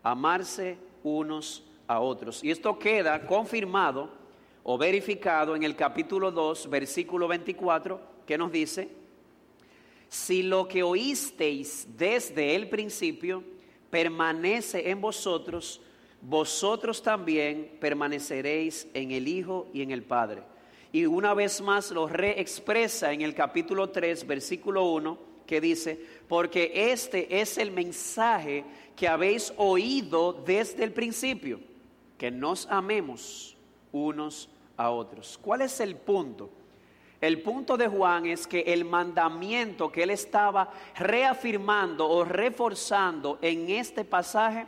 amarse 0.03 0.79
unos 1.03 1.63
a 1.87 2.01
otros. 2.01 2.43
Y 2.43 2.51
esto 2.51 2.79
queda 2.79 3.27
confirmado 3.27 4.11
o 4.65 4.79
verificado 4.79 5.57
en 5.57 5.63
el 5.65 5.77
capítulo 5.77 6.31
2, 6.31 6.71
versículo 6.71 7.29
24, 7.29 8.01
que 8.27 8.39
nos 8.39 8.53
dice, 8.53 8.89
si 10.13 10.43
lo 10.43 10.69
que 10.69 10.83
oísteis 10.83 11.89
desde 11.97 12.55
el 12.55 12.69
principio 12.69 13.43
permanece 13.89 14.91
en 14.91 15.01
vosotros, 15.01 15.81
vosotros 16.21 17.03
también 17.03 17.79
permaneceréis 17.81 18.87
en 18.93 19.11
el 19.11 19.27
Hijo 19.27 19.69
y 19.73 19.81
en 19.81 19.91
el 19.91 20.03
Padre. 20.03 20.43
Y 20.93 21.07
una 21.07 21.33
vez 21.33 21.63
más 21.63 21.91
lo 21.93 22.09
reexpresa 22.09 23.11
en 23.11 23.23
el 23.23 23.35
capítulo 23.35 23.89
3, 23.89 24.27
versículo 24.27 24.85
1, 24.85 25.19
que 25.47 25.63
dice, 25.63 25.99
porque 26.29 26.71
este 26.75 27.41
es 27.41 27.57
el 27.57 27.71
mensaje 27.71 28.67
que 28.95 29.09
habéis 29.09 29.51
oído 29.57 30.35
desde 30.35 30.85
el 30.85 30.93
principio, 30.93 31.59
que 32.19 32.31
nos 32.31 32.67
amemos 32.67 33.57
unos 33.93 34.51
a 34.77 34.91
otros. 34.91 35.39
¿Cuál 35.41 35.63
es 35.63 35.81
el 35.81 35.97
punto? 35.97 36.51
El 37.23 37.41
punto 37.41 37.77
de 37.77 37.87
Juan 37.87 38.27
es 38.27 38.49
que 38.49 38.63
el 38.63 38.85
mandamiento 38.85 39.93
que 39.93 40.03
él 40.03 40.11
estaba 40.11 40.73
reafirmando 40.97 42.09
o 42.09 42.25
reforzando 42.25 43.39
en 43.41 43.71
este 43.71 44.05
pasaje 44.05 44.67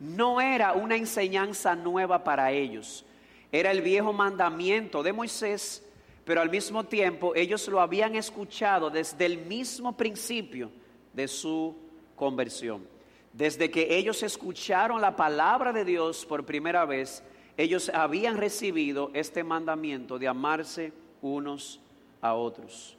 no 0.00 0.40
era 0.40 0.72
una 0.72 0.96
enseñanza 0.96 1.76
nueva 1.76 2.24
para 2.24 2.50
ellos. 2.50 3.06
era 3.52 3.70
el 3.70 3.80
viejo 3.82 4.12
mandamiento 4.12 5.04
de 5.04 5.12
Moisés, 5.12 5.86
pero 6.24 6.40
al 6.40 6.50
mismo 6.50 6.82
tiempo 6.82 7.32
ellos 7.36 7.68
lo 7.68 7.80
habían 7.80 8.16
escuchado 8.16 8.90
desde 8.90 9.26
el 9.26 9.46
mismo 9.46 9.96
principio 9.96 10.72
de 11.12 11.28
su 11.28 11.76
conversión. 12.16 12.88
Desde 13.32 13.70
que 13.70 13.96
ellos 13.96 14.24
escucharon 14.24 15.00
la 15.00 15.14
palabra 15.14 15.72
de 15.72 15.84
Dios 15.84 16.26
por 16.26 16.44
primera 16.44 16.84
vez, 16.84 17.22
ellos 17.56 17.88
habían 17.94 18.36
recibido 18.36 19.12
este 19.14 19.44
mandamiento 19.44 20.18
de 20.18 20.26
amarse 20.26 20.92
unos 21.22 21.80
a 22.24 22.32
otros. 22.32 22.96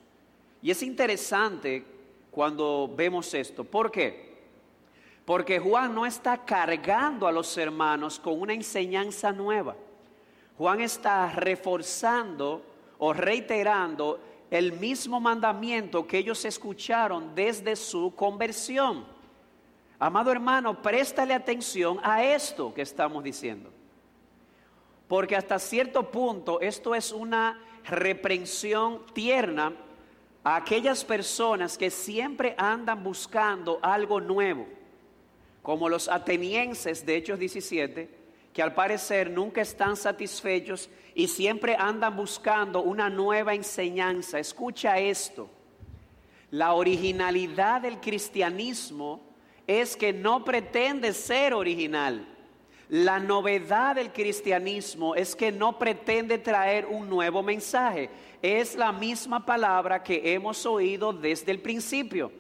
Y 0.62 0.70
es 0.70 0.84
interesante 0.84 1.84
cuando 2.30 2.88
vemos 2.96 3.34
esto. 3.34 3.64
¿Por 3.64 3.92
qué? 3.92 4.36
Porque 5.26 5.58
Juan 5.58 5.96
no 5.96 6.06
está 6.06 6.46
cargando 6.46 7.28
a 7.28 7.32
los 7.32 7.58
hermanos 7.58 8.20
con 8.20 8.40
una 8.40 8.54
enseñanza 8.54 9.32
nueva. 9.32 9.76
Juan 10.60 10.80
está 10.80 11.32
reforzando 11.32 12.62
o 13.00 13.14
reiterando 13.14 14.20
el 14.52 14.74
mismo 14.74 15.20
mandamiento 15.20 16.06
que 16.06 16.20
ellos 16.20 16.46
escucharon 16.46 17.34
desde 17.34 17.76
su 17.76 18.14
conversión. 18.16 19.06
Amado 19.98 20.32
hermano, 20.32 20.84
préstale 20.84 21.34
atención 21.34 22.00
a 22.04 22.24
esto 22.24 22.72
que 22.76 22.84
estamos 22.84 23.24
diciendo. 23.24 23.72
Porque 25.08 25.36
hasta 25.36 25.58
cierto 25.58 26.12
punto 26.12 26.62
esto 26.62 26.94
es 26.94 27.12
una 27.12 27.65
reprensión 27.88 29.06
tierna 29.14 29.74
a 30.44 30.58
aquellas 30.58 31.04
personas 31.04 31.78
que 31.78 31.90
siempre 31.90 32.56
andan 32.58 33.04
buscando 33.04 33.80
algo 33.82 34.22
nuevo, 34.22 34.68
como 35.62 35.90
los 35.90 36.08
atenienses 36.08 37.06
de 37.06 37.18
Hechos 37.18 37.40
17, 37.40 38.10
que 38.54 38.62
al 38.62 38.74
parecer 38.74 39.30
nunca 39.30 39.62
están 39.62 39.98
satisfechos 39.98 40.90
y 41.14 41.28
siempre 41.28 41.76
andan 41.78 42.16
buscando 42.16 42.82
una 42.82 43.10
nueva 43.10 43.54
enseñanza. 43.54 44.40
Escucha 44.40 45.00
esto. 45.00 45.50
La 46.52 46.74
originalidad 46.74 47.82
del 47.82 48.00
cristianismo 48.00 49.22
es 49.68 49.98
que 49.98 50.14
no 50.14 50.46
pretende 50.46 51.12
ser 51.12 51.54
original. 51.54 52.35
La 52.90 53.20
novedad 53.20 53.96
del 53.96 54.12
cristianismo 54.14 55.16
es 55.16 55.36
que 55.36 55.52
no 55.52 55.80
pretende 55.80 56.38
traer 56.38 56.86
un 56.86 57.10
nuevo 57.10 57.42
mensaje. 57.42 58.10
Es 58.42 58.76
la 58.76 58.92
misma 58.92 59.46
palabra 59.46 60.04
que 60.04 60.34
hemos 60.34 60.66
oído 60.66 61.12
desde 61.12 61.52
el 61.52 61.60
principio. 61.60 62.32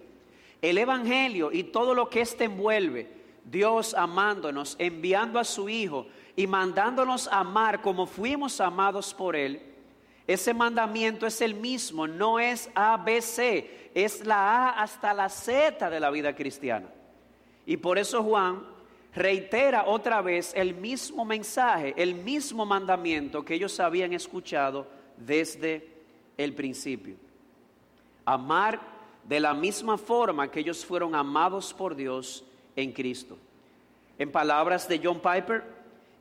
El 0.61 0.77
Evangelio 0.77 1.51
y 1.51 1.63
todo 1.63 1.93
lo 1.93 2.09
que 2.09 2.21
éste 2.21 2.45
envuelve 2.45 3.15
Dios 3.45 3.93
amándonos, 3.93 4.75
enviando 4.79 5.39
a 5.39 5.43
su 5.43 5.69
Hijo 5.69 6.07
y 6.35 6.47
mandándonos 6.47 7.27
amar 7.31 7.81
como 7.81 8.05
fuimos 8.07 8.59
amados 8.59 9.13
por 9.13 9.35
Él, 9.35 9.61
ese 10.27 10.53
mandamiento 10.55 11.27
es 11.27 11.39
el 11.41 11.53
mismo, 11.53 12.07
no 12.07 12.39
es 12.39 12.69
A, 12.73 12.97
B, 12.97 13.21
C, 13.21 13.91
es 13.93 14.25
la 14.25 14.69
A 14.69 14.81
hasta 14.81 15.13
la 15.13 15.29
Z 15.29 15.87
de 15.87 15.99
la 15.99 16.09
vida 16.09 16.35
cristiana. 16.35 16.87
Y 17.65 17.77
por 17.77 17.99
eso 17.99 18.23
Juan 18.23 18.63
reitera 19.15 19.85
otra 19.85 20.21
vez 20.21 20.51
el 20.55 20.75
mismo 20.75 21.23
mensaje, 21.23 21.93
el 21.97 22.15
mismo 22.15 22.65
mandamiento 22.65 23.43
que 23.45 23.55
ellos 23.55 23.79
habían 23.79 24.13
escuchado 24.13 24.87
desde 25.17 25.87
el 26.37 26.53
principio. 26.53 27.15
Amar 28.25 28.81
de 29.23 29.39
la 29.39 29.53
misma 29.53 29.97
forma 29.97 30.51
que 30.51 30.59
ellos 30.59 30.85
fueron 30.85 31.15
amados 31.15 31.73
por 31.73 31.95
Dios 31.95 32.43
en 32.75 32.91
Cristo. 32.91 33.37
En 34.19 34.31
palabras 34.31 34.87
de 34.87 34.99
John 35.03 35.19
Piper, 35.21 35.63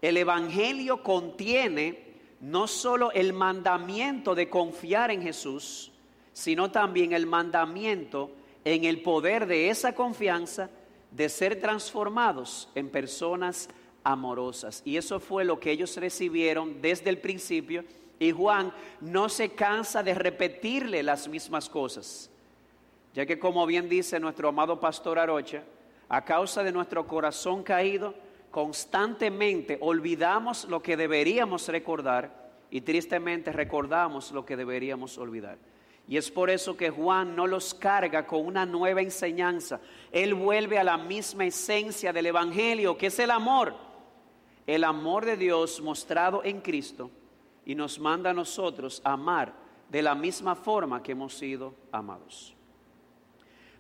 el 0.01 0.17
Evangelio 0.17 1.03
contiene 1.03 2.05
no 2.41 2.67
solo 2.67 3.11
el 3.13 3.33
mandamiento 3.33 4.35
de 4.35 4.49
confiar 4.49 5.11
en 5.11 5.23
Jesús, 5.23 5.91
sino 6.33 6.71
también 6.71 7.13
el 7.13 7.27
mandamiento 7.27 8.31
en 8.65 8.85
el 8.85 9.03
poder 9.03 9.47
de 9.47 9.71
esa 9.71 9.95
confianza 9.95 10.71
de 11.15 11.29
ser 11.29 11.61
transformados 11.61 12.69
en 12.75 12.89
personas 12.89 13.69
amorosas. 14.03 14.83
Y 14.85 14.97
eso 14.97 15.21
fue 15.21 15.45
lo 15.45 15.61
que 15.61 15.71
ellos 15.71 15.97
recibieron 15.97 16.83
desde 16.83 17.11
el 17.11 17.19
principio. 17.19 17.85
Y 18.19 18.33
Juan 18.33 18.73
no 19.01 19.29
se 19.29 19.51
cansa 19.51 20.03
de 20.03 20.15
repetirle 20.15 21.03
las 21.03 21.29
mismas 21.29 21.69
cosas, 21.69 22.31
ya 23.13 23.27
que 23.27 23.39
como 23.39 23.67
bien 23.67 23.89
dice 23.89 24.21
nuestro 24.21 24.49
amado 24.49 24.79
pastor 24.81 25.19
Arocha, 25.19 25.63
a 26.09 26.25
causa 26.25 26.63
de 26.63 26.73
nuestro 26.73 27.07
corazón 27.07 27.63
caído, 27.63 28.15
constantemente 28.51 29.79
olvidamos 29.81 30.65
lo 30.67 30.81
que 30.81 30.97
deberíamos 30.97 31.69
recordar 31.69 32.53
y 32.71 32.81
tristemente 32.81 33.53
recordamos 33.53 34.33
lo 34.33 34.45
que 34.45 34.57
deberíamos 34.57 35.19
olvidar. 35.19 35.59
Y 36.07 36.17
es 36.19 36.31
por 36.31 36.51
eso 36.51 36.77
que 36.77 36.91
Juan 36.91 37.35
no 37.35 37.47
los 37.47 37.73
carga 37.73 38.27
con 38.27 38.45
una 38.47 38.67
nueva 38.67 39.01
enseñanza. 39.01 39.81
Él 40.13 40.35
vuelve 40.35 40.79
a 40.79 40.85
la 40.85 40.99
misma 40.99 41.47
esencia 41.47 42.13
del 42.13 42.27
Evangelio, 42.27 42.97
que 42.97 43.07
es 43.07 43.19
el 43.19 43.31
amor. 43.31 43.75
El 44.67 44.85
amor 44.85 45.25
de 45.25 45.37
Dios 45.37 45.81
mostrado 45.81 46.45
en 46.45 46.61
Cristo 46.61 47.11
y 47.65 47.75
nos 47.75 47.99
manda 47.99 48.31
a 48.31 48.35
nosotros 48.35 49.01
amar 49.05 49.55
de 49.89 50.03
la 50.03 50.15
misma 50.15 50.55
forma 50.55 51.03
que 51.03 51.13
hemos 51.13 51.35
sido 51.35 51.75
amados. 51.91 52.55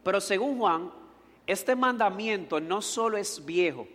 Pero 0.02 0.20
según 0.20 0.58
Juan, 0.58 0.90
este 1.46 1.76
mandamiento 1.76 2.60
no 2.60 2.80
solo 2.80 3.16
es 3.16 3.44
viejo, 3.44 3.86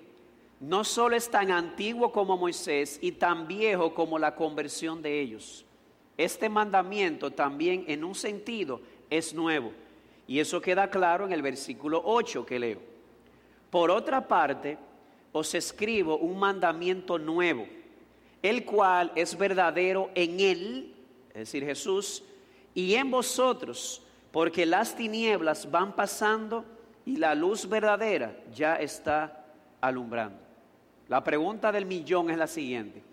no 0.60 0.84
solo 0.84 1.16
es 1.16 1.30
tan 1.30 1.52
antiguo 1.52 2.12
como 2.12 2.38
Moisés 2.38 3.00
y 3.02 3.14
tan 3.14 3.48
viejo 3.48 3.94
como 3.94 4.20
la 4.20 4.36
conversión 4.36 5.02
de 5.02 5.20
ellos. 5.20 5.66
Este 6.20 6.50
mandamiento 6.50 7.32
también 7.32 7.86
en 7.88 8.04
un 8.04 8.14
sentido 8.14 8.82
es 9.10 9.34
nuevo. 9.34 9.72
Y 10.28 10.42
eso 10.42 10.60
queda 10.60 10.90
claro 10.90 11.26
en 11.26 11.32
el 11.32 11.42
versículo 11.42 12.02
8 12.04 12.46
que 12.46 12.60
leo. 12.60 12.82
Por 13.70 13.90
otra 13.90 14.28
parte, 14.28 14.78
os 15.32 15.56
escribo 15.56 16.18
un 16.18 16.38
mandamiento 16.38 17.18
nuevo, 17.18 17.66
el 18.42 18.66
cual 18.66 19.14
es 19.16 19.38
verdadero 19.38 20.10
en 20.14 20.42
él, 20.42 20.94
es 21.30 21.36
decir, 21.36 21.64
Jesús, 21.64 22.22
y 22.76 22.96
en 22.96 23.10
vosotros, 23.10 24.02
porque 24.34 24.66
las 24.66 24.98
tinieblas 24.98 25.72
van 25.72 25.96
pasando 25.96 26.66
y 27.06 27.16
la 27.16 27.34
luz 27.34 27.70
verdadera 27.70 28.36
ya 28.54 28.76
está 28.76 29.46
alumbrando. 29.80 30.42
La 31.08 31.24
pregunta 31.24 31.72
del 31.72 31.86
millón 31.86 32.30
es 32.30 32.38
la 32.38 32.48
siguiente. 32.48 33.09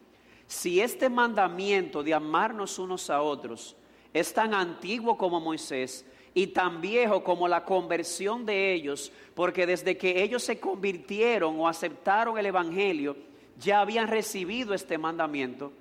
Si 0.46 0.80
este 0.80 1.08
mandamiento 1.08 2.02
de 2.02 2.14
amarnos 2.14 2.78
unos 2.78 3.10
a 3.10 3.22
otros 3.22 3.76
es 4.12 4.32
tan 4.32 4.54
antiguo 4.54 5.18
como 5.18 5.40
Moisés 5.40 6.06
y 6.32 6.48
tan 6.48 6.80
viejo 6.80 7.24
como 7.24 7.48
la 7.48 7.64
conversión 7.64 8.46
de 8.46 8.72
ellos, 8.72 9.10
porque 9.34 9.66
desde 9.66 9.96
que 9.96 10.22
ellos 10.22 10.42
se 10.42 10.60
convirtieron 10.60 11.58
o 11.58 11.66
aceptaron 11.66 12.38
el 12.38 12.46
Evangelio, 12.46 13.16
ya 13.58 13.80
habían 13.80 14.08
recibido 14.08 14.74
este 14.74 14.98
mandamiento, 14.98 15.72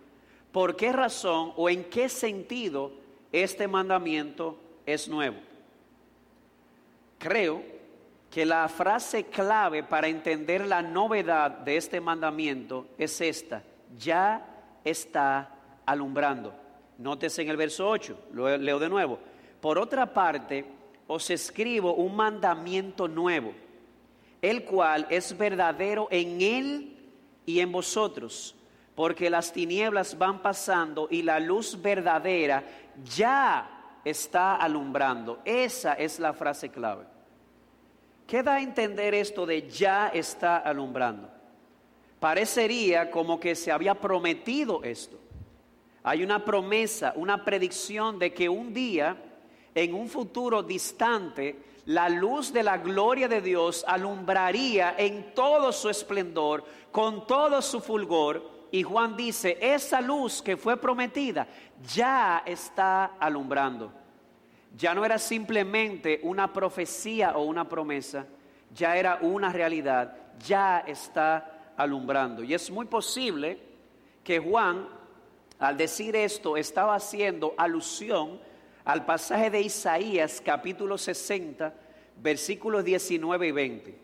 ¿por 0.51 0.75
qué 0.75 0.91
razón 0.91 1.54
o 1.58 1.69
en 1.69 1.84
qué 1.86 2.10
sentido 2.10 2.93
este 3.32 3.67
mandamiento 3.67 4.58
es 4.86 5.08
nuevo? 5.08 5.38
Creo 7.19 7.63
que 8.32 8.45
la 8.45 8.67
frase 8.67 9.25
clave 9.25 9.84
para 9.84 10.08
entender 10.08 10.65
la 10.65 10.82
novedad 10.82 11.51
de 11.51 11.78
este 11.78 12.01
mandamiento 12.01 12.88
es 12.97 13.19
esta, 13.21 13.63
ya 13.97 14.55
está 14.86 15.50
alumbrando. 15.86 16.54
Nótese 16.98 17.41
en 17.41 17.50
el 17.50 17.58
verso 17.58 17.89
8, 17.89 18.30
lo 18.32 18.56
leo 18.58 18.80
de 18.80 18.88
nuevo. 18.88 19.19
Por 19.60 19.78
otra 19.78 20.13
parte, 20.13 20.65
os 21.08 21.30
escribo 21.30 21.93
un 21.95 22.15
mandamiento 22.15 23.08
nuevo, 23.08 23.54
el 24.41 24.63
cual 24.63 25.06
es 25.10 25.38
verdadero 25.38 26.08
en 26.12 26.41
él 26.41 26.98
y 27.45 27.60
en 27.60 27.71
vosotros, 27.71 28.56
porque 28.95 29.30
las 29.30 29.52
tinieblas 29.52 30.17
van 30.17 30.41
pasando 30.41 31.08
y 31.12 31.21
la 31.21 31.39
luz 31.39 31.82
verdadera 31.82 32.63
ya 33.15 34.00
está 34.06 34.56
alumbrando. 34.56 35.39
Esa 35.43 35.93
es 35.93 36.19
la 36.19 36.32
frase 36.34 36.69
clave. 36.69 37.06
¿Qué 38.26 38.41
da 38.41 38.56
a 38.56 38.62
entender 38.62 39.13
esto 39.13 39.45
de 39.45 39.69
ya 39.69 40.08
está 40.08 40.58
alumbrando? 40.58 41.35
Parecería 42.19 43.12
como 43.12 43.39
que 43.39 43.56
se 43.56 43.71
había 43.71 43.95
prometido 43.95 44.84
esto. 44.84 45.17
Hay 46.04 46.23
una 46.23 46.43
promesa, 46.43 47.13
una 47.15 47.43
predicción 47.43 48.19
de 48.19 48.34
que 48.34 48.47
un 48.47 48.73
día, 48.73 49.17
en 49.73 49.93
un 49.93 50.08
futuro 50.08 50.63
distante, 50.63 51.56
la 51.86 52.10
luz 52.10 52.54
de 52.54 52.63
la 52.63 52.78
gloria 52.78 53.28
de 53.28 53.41
Dios 53.41 53.84
alumbraría 53.88 54.95
en 54.97 55.34
todo 55.34 55.71
su 55.71 55.89
esplendor, 55.89 56.63
con 56.91 57.28
todo 57.28 57.62
su 57.62 57.80
fulgor. 57.80 58.67
Y 58.71 58.84
Juan 58.84 59.15
dice, 59.15 59.58
esa 59.62 60.01
luz 60.01 60.41
que 60.41 60.58
fue 60.58 60.78
prometida 60.78 61.47
ya 61.93 62.43
está 62.45 63.15
alumbrando 63.19 64.06
ya 64.75 64.93
no 64.93 65.06
era 65.06 65.17
simplemente 65.17 66.19
una 66.23 66.51
profecía 66.51 67.38
o 67.38 67.43
una 67.43 67.67
promesa, 67.67 68.25
ya 68.73 68.97
era 68.97 69.19
una 69.21 69.51
realidad, 69.51 70.15
ya 70.45 70.80
está 70.80 71.55
alumbrando. 71.78 72.44
Y 72.44 72.54
es 72.54 72.70
muy 72.72 72.86
posible 72.86 73.58
que 74.24 74.40
Juan 74.40 74.88
Al 75.58 75.78
decir 75.78 76.18
esto, 76.18 76.58
estaba 76.58 76.96
haciendo 76.96 77.54
alusión 77.58 78.42
al 78.84 79.06
pasaje 79.06 79.50
de 79.50 79.62
Isaías 79.62 80.42
capítulo 80.44 80.98
60, 80.98 81.74
versículos 82.22 82.84
19 82.84 83.48
y 83.48 83.52
20. 83.52 84.00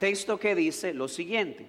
Texto 0.00 0.40
que 0.40 0.56
dice 0.56 0.92
lo 0.92 1.06
siguiente, 1.06 1.68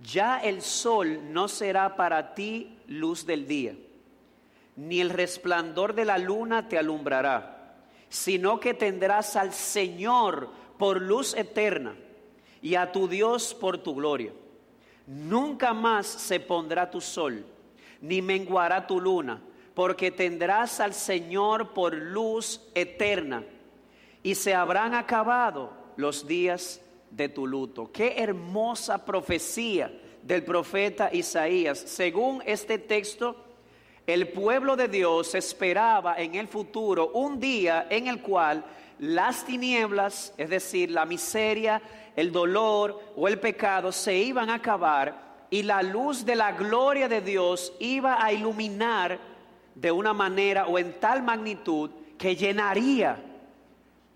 ya 0.00 0.38
el 0.38 0.62
sol 0.62 1.32
no 1.32 1.48
será 1.48 1.96
para 1.96 2.36
ti 2.36 2.78
luz 2.86 3.26
del 3.26 3.48
día, 3.48 3.74
ni 4.76 5.00
el 5.00 5.10
resplandor 5.10 5.94
de 5.94 6.04
la 6.04 6.18
luna 6.18 6.68
te 6.68 6.78
alumbrará, 6.78 7.74
sino 8.08 8.60
que 8.60 8.74
tendrás 8.74 9.34
al 9.34 9.52
Señor 9.52 10.50
por 10.78 11.02
luz 11.02 11.34
eterna 11.34 11.96
y 12.64 12.76
a 12.76 12.90
tu 12.90 13.06
Dios 13.06 13.52
por 13.52 13.76
tu 13.76 13.94
gloria. 13.94 14.32
Nunca 15.06 15.74
más 15.74 16.06
se 16.06 16.40
pondrá 16.40 16.90
tu 16.90 16.98
sol, 16.98 17.44
ni 18.00 18.22
menguará 18.22 18.86
tu 18.86 18.98
luna, 18.98 19.42
porque 19.74 20.10
tendrás 20.10 20.80
al 20.80 20.94
Señor 20.94 21.74
por 21.74 21.94
luz 21.94 22.62
eterna, 22.74 23.44
y 24.22 24.34
se 24.34 24.54
habrán 24.54 24.94
acabado 24.94 25.74
los 25.96 26.26
días 26.26 26.80
de 27.10 27.28
tu 27.28 27.46
luto. 27.46 27.92
Qué 27.92 28.14
hermosa 28.16 29.04
profecía 29.04 29.92
del 30.22 30.42
profeta 30.42 31.10
Isaías. 31.12 31.78
Según 31.78 32.42
este 32.46 32.78
texto, 32.78 33.36
el 34.06 34.28
pueblo 34.28 34.74
de 34.74 34.88
Dios 34.88 35.34
esperaba 35.34 36.14
en 36.16 36.34
el 36.34 36.48
futuro 36.48 37.10
un 37.12 37.38
día 37.38 37.86
en 37.90 38.06
el 38.06 38.22
cual 38.22 38.64
las 38.98 39.44
tinieblas, 39.44 40.32
es 40.38 40.48
decir, 40.48 40.90
la 40.90 41.04
miseria, 41.04 41.82
el 42.16 42.30
dolor 42.30 43.00
o 43.16 43.28
el 43.28 43.38
pecado 43.40 43.90
se 43.92 44.14
iban 44.16 44.50
a 44.50 44.54
acabar 44.54 45.46
y 45.50 45.62
la 45.62 45.82
luz 45.82 46.24
de 46.24 46.36
la 46.36 46.52
gloria 46.52 47.08
de 47.08 47.20
Dios 47.20 47.72
iba 47.78 48.24
a 48.24 48.32
iluminar 48.32 49.18
de 49.74 49.90
una 49.90 50.12
manera 50.12 50.66
o 50.66 50.78
en 50.78 50.98
tal 51.00 51.22
magnitud 51.22 51.90
que 52.16 52.36
llenaría 52.36 53.22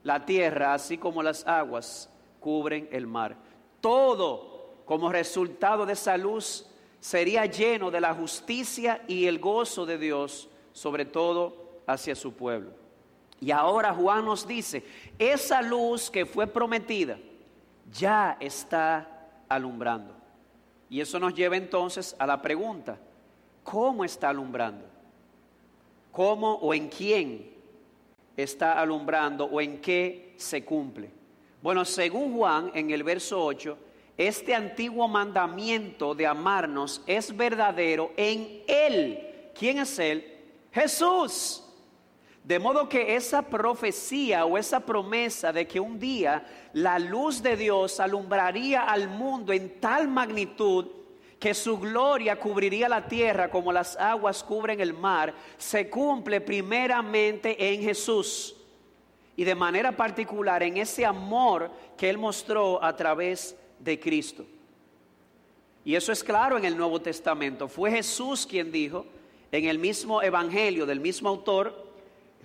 la 0.03 0.25
tierra, 0.25 0.75
así 0.75 0.99
como 0.99 1.23
las 1.23 1.47
aguas 1.47 2.09
cubren 2.41 2.89
el 2.93 3.07
mar. 3.07 3.37
Todo 3.81 4.83
como 4.85 5.13
resultado 5.13 5.85
de 5.85 5.93
esa 5.93 6.17
luz 6.17 6.67
sería 7.01 7.47
lleno 7.47 7.91
de 7.91 8.01
la 8.01 8.15
justicia 8.15 9.03
y 9.07 9.27
el 9.27 9.39
gozo 9.39 9.85
de 9.87 9.99
Dios, 9.99 10.49
sobre 10.73 11.05
todo 11.05 11.81
hacia 11.87 12.15
su 12.15 12.33
pueblo. 12.33 12.71
Y 13.41 13.51
ahora 13.51 13.95
Juan 13.95 14.25
nos 14.25 14.47
dice, 14.47 14.85
esa 15.19 15.63
luz 15.63 16.11
que 16.11 16.27
fue 16.27 16.47
prometida 16.47 17.19
ya 17.92 18.37
está 18.40 19.29
alumbrando. 19.48 20.14
Y 20.90 21.01
eso 21.01 21.18
nos 21.18 21.35
lleva 21.35 21.57
entonces 21.57 22.16
a 22.18 22.27
la 22.27 22.40
pregunta, 22.40 22.98
¿cómo 23.62 24.05
está 24.05 24.31
alumbrando? 24.31 24.87
¿Cómo 26.11 26.55
o 26.55 26.72
en 26.72 26.88
quién 26.88 27.51
está 28.37 28.81
alumbrando 28.81 29.44
o 29.44 29.61
en 29.61 29.81
qué 29.81 30.35
se 30.37 30.64
cumple? 30.64 31.11
Bueno, 31.61 31.85
según 31.85 32.37
Juan 32.37 32.70
en 32.74 32.90
el 32.90 33.03
verso 33.03 33.44
8, 33.44 33.79
este 34.16 34.55
antiguo 34.55 35.07
mandamiento 35.07 36.14
de 36.14 36.27
amarnos 36.27 37.03
es 37.07 37.37
verdadero 37.37 38.12
en 38.16 38.62
Él. 38.66 39.51
¿Quién 39.55 39.79
es 39.79 39.98
Él? 39.98 40.24
Jesús. 40.72 41.64
De 42.44 42.59
modo 42.59 42.88
que 42.88 43.14
esa 43.14 43.42
profecía 43.42 44.44
o 44.46 44.57
esa 44.57 44.81
promesa 44.81 45.53
de 45.53 45.66
que 45.66 45.81
un 45.81 45.98
día 45.98 46.46
la 46.72 46.98
luz 46.98 47.42
de 47.42 47.57
Dios 47.57 48.01
alumbraría 48.01 48.85
al 48.85 49.09
mundo 49.09 49.53
en 49.53 49.81
tal 49.81 50.09
magnitud 50.09 50.87
que 51.38 51.55
su 51.55 51.79
gloria 51.79 52.37
cubriría 52.37 52.88
la 52.88 53.07
tierra 53.07 53.51
como 53.51 53.72
las 53.72 53.96
aguas 53.96 54.42
cubren 54.42 54.81
el 54.81 54.92
mar, 54.92 55.35
se 55.57 55.88
cumple 55.88 56.40
primeramente 56.40 57.72
en 57.72 57.83
Jesús 57.83 58.57
y 59.37 59.44
de 59.44 59.55
manera 59.55 59.92
particular 59.92 60.62
en 60.64 60.79
ese 60.79 61.07
amor 61.07 61.70
que 61.96 62.11
Él 62.11 62.18
mostró 62.18 62.83
a 62.83 62.96
través 62.96 63.57
de 63.79 64.01
Cristo. 64.01 64.44
Y 65.85 65.94
eso 65.94 66.11
es 66.11 66.24
claro 66.24 66.59
en 66.59 66.64
el 66.64 66.77
Nuevo 66.77 67.01
Testamento. 67.01 67.68
Fue 67.68 67.90
Jesús 67.90 68.46
quien 68.46 68.72
dijo 68.72 69.07
en 69.53 69.66
el 69.66 69.79
mismo 69.79 70.20
Evangelio 70.20 70.87
del 70.87 70.98
mismo 70.98 71.29
autor, 71.29 71.88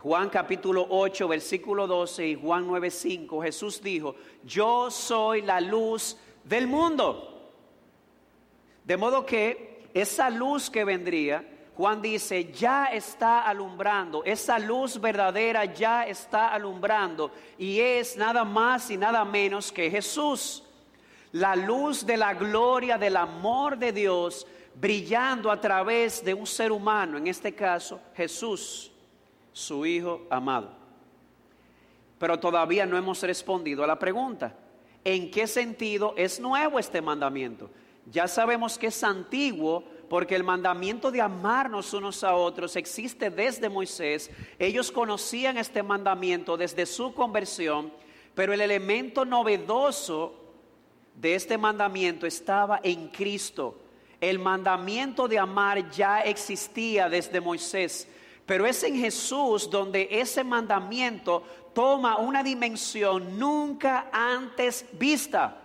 Juan 0.03 0.29
capítulo 0.29 0.85
8, 0.89 1.29
versículo 1.29 1.87
12 1.87 2.27
y 2.27 2.35
Juan 2.35 2.67
9, 2.67 2.91
5, 2.91 3.41
Jesús 3.41 3.81
dijo, 3.81 4.15
yo 4.43 4.91
soy 4.91 5.41
la 5.41 5.61
luz 5.61 6.17
del 6.43 6.67
mundo. 6.67 7.53
De 8.83 8.97
modo 8.97 9.25
que 9.25 9.87
esa 9.93 10.29
luz 10.29 10.69
que 10.69 10.83
vendría, 10.83 11.47
Juan 11.77 12.01
dice, 12.01 12.51
ya 12.51 12.87
está 12.87 13.47
alumbrando, 13.47 14.25
esa 14.25 14.59
luz 14.59 14.99
verdadera 14.99 15.63
ya 15.63 16.05
está 16.05 16.49
alumbrando 16.49 17.31
y 17.57 17.79
es 17.79 18.17
nada 18.17 18.43
más 18.43 18.91
y 18.91 18.97
nada 18.97 19.23
menos 19.23 19.71
que 19.71 19.89
Jesús, 19.89 20.65
la 21.31 21.55
luz 21.55 22.05
de 22.05 22.17
la 22.17 22.33
gloria 22.33 22.97
del 22.97 23.15
amor 23.15 23.77
de 23.77 23.93
Dios 23.93 24.45
brillando 24.75 25.49
a 25.49 25.61
través 25.61 26.25
de 26.25 26.33
un 26.33 26.45
ser 26.45 26.73
humano, 26.73 27.17
en 27.17 27.27
este 27.27 27.55
caso 27.55 28.01
Jesús 28.13 28.92
su 29.53 29.85
Hijo 29.85 30.27
amado. 30.29 30.71
Pero 32.19 32.39
todavía 32.39 32.85
no 32.85 32.97
hemos 32.97 33.21
respondido 33.23 33.83
a 33.83 33.87
la 33.87 33.99
pregunta, 33.99 34.55
¿en 35.03 35.31
qué 35.31 35.47
sentido 35.47 36.13
es 36.17 36.39
nuevo 36.39 36.79
este 36.79 37.01
mandamiento? 37.01 37.69
Ya 38.11 38.27
sabemos 38.27 38.77
que 38.77 38.87
es 38.87 39.03
antiguo 39.03 39.83
porque 40.09 40.35
el 40.35 40.43
mandamiento 40.43 41.09
de 41.09 41.21
amarnos 41.21 41.93
unos 41.93 42.23
a 42.23 42.35
otros 42.35 42.75
existe 42.75 43.29
desde 43.29 43.69
Moisés. 43.69 44.29
Ellos 44.59 44.91
conocían 44.91 45.57
este 45.57 45.81
mandamiento 45.81 46.57
desde 46.57 46.85
su 46.85 47.13
conversión, 47.13 47.91
pero 48.35 48.53
el 48.53 48.61
elemento 48.61 49.25
novedoso 49.25 50.35
de 51.15 51.35
este 51.35 51.57
mandamiento 51.57 52.27
estaba 52.27 52.79
en 52.83 53.07
Cristo. 53.07 53.79
El 54.19 54.39
mandamiento 54.39 55.27
de 55.27 55.39
amar 55.39 55.89
ya 55.91 56.21
existía 56.21 57.09
desde 57.09 57.41
Moisés, 57.41 58.07
pero 58.45 58.65
es 58.65 58.83
en 58.83 58.97
Jesús 58.97 59.69
donde 59.69 60.07
ese 60.11 60.43
mandamiento 60.43 61.43
toma 61.73 62.17
una 62.17 62.43
dimensión 62.43 63.37
nunca 63.37 64.09
antes 64.11 64.85
vista. 64.93 65.59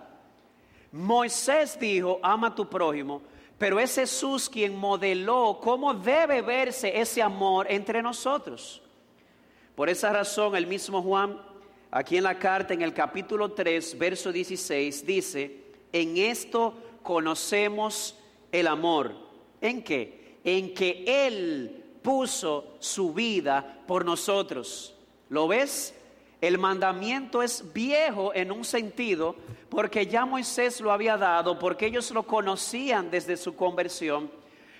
Moisés 0.91 1.77
dijo, 1.79 2.19
ama 2.23 2.47
a 2.47 2.55
tu 2.55 2.67
prójimo, 2.67 3.21
pero 3.57 3.79
es 3.79 3.95
Jesús 3.95 4.49
quien 4.49 4.75
modeló 4.75 5.59
cómo 5.61 5.93
debe 5.93 6.41
verse 6.41 6.99
ese 6.99 7.21
amor 7.21 7.67
entre 7.69 8.01
nosotros. 8.01 8.81
Por 9.75 9.89
esa 9.89 10.11
razón 10.11 10.55
el 10.55 10.65
mismo 10.65 11.01
Juan, 11.01 11.39
aquí 11.91 12.17
en 12.17 12.23
la 12.23 12.39
carta, 12.39 12.73
en 12.73 12.81
el 12.81 12.93
capítulo 12.93 13.51
3, 13.51 13.97
verso 13.97 14.31
16, 14.31 15.05
dice, 15.05 15.63
en 15.91 16.17
esto 16.17 16.73
conocemos 17.03 18.17
el 18.51 18.67
amor. 18.67 19.13
¿En 19.61 19.83
qué? 19.83 20.37
En 20.43 20.73
que 20.73 21.03
Él 21.05 21.78
puso 22.01 22.75
su 22.79 23.13
vida 23.13 23.81
por 23.87 24.05
nosotros. 24.05 24.95
¿Lo 25.29 25.47
ves? 25.47 25.95
El 26.41 26.57
mandamiento 26.57 27.43
es 27.43 27.73
viejo 27.73 28.33
en 28.33 28.51
un 28.51 28.63
sentido 28.63 29.35
porque 29.69 30.07
ya 30.07 30.25
Moisés 30.25 30.79
lo 30.79 30.91
había 30.91 31.17
dado, 31.17 31.59
porque 31.59 31.85
ellos 31.85 32.11
lo 32.11 32.23
conocían 32.23 33.11
desde 33.11 33.35
su 33.35 33.55
conversión. 33.55 34.31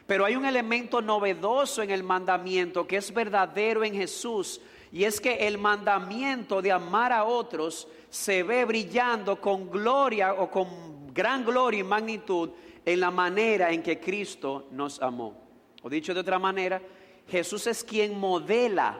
Pero 0.07 0.25
hay 0.25 0.35
un 0.35 0.45
elemento 0.45 1.01
novedoso 1.01 1.83
en 1.83 1.91
el 1.91 2.01
mandamiento 2.01 2.87
que 2.87 2.97
es 2.97 3.13
verdadero 3.13 3.83
en 3.83 3.93
Jesús 3.93 4.59
y 4.91 5.03
es 5.03 5.21
que 5.21 5.47
el 5.47 5.57
mandamiento 5.57 6.61
de 6.61 6.71
amar 6.71 7.11
a 7.11 7.25
otros 7.25 7.87
se 8.09 8.41
ve 8.41 8.65
brillando 8.65 9.39
con 9.39 9.69
gloria 9.69 10.33
o 10.33 10.49
con 10.49 11.13
gran 11.13 11.45
gloria 11.45 11.81
y 11.81 11.83
magnitud 11.83 12.49
en 12.85 12.99
la 12.99 13.11
manera 13.11 13.71
en 13.71 13.83
que 13.83 13.99
Cristo 13.99 14.67
nos 14.71 14.99
amó. 15.01 15.35
O 15.83 15.89
dicho 15.89 16.13
de 16.13 16.21
otra 16.21 16.39
manera, 16.39 16.81
Jesús 17.29 17.67
es 17.67 17.83
quien 17.83 18.19
modela 18.19 18.97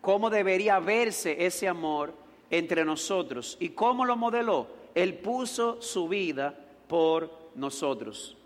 cómo 0.00 0.30
debería 0.30 0.78
verse 0.80 1.44
ese 1.44 1.68
amor 1.68 2.12
entre 2.50 2.84
nosotros. 2.84 3.56
¿Y 3.60 3.70
cómo 3.70 4.04
lo 4.04 4.16
modeló? 4.16 4.66
Él 4.94 5.14
puso 5.14 5.80
su 5.80 6.08
vida 6.08 6.54
por 6.88 7.30
nosotros. 7.54 8.36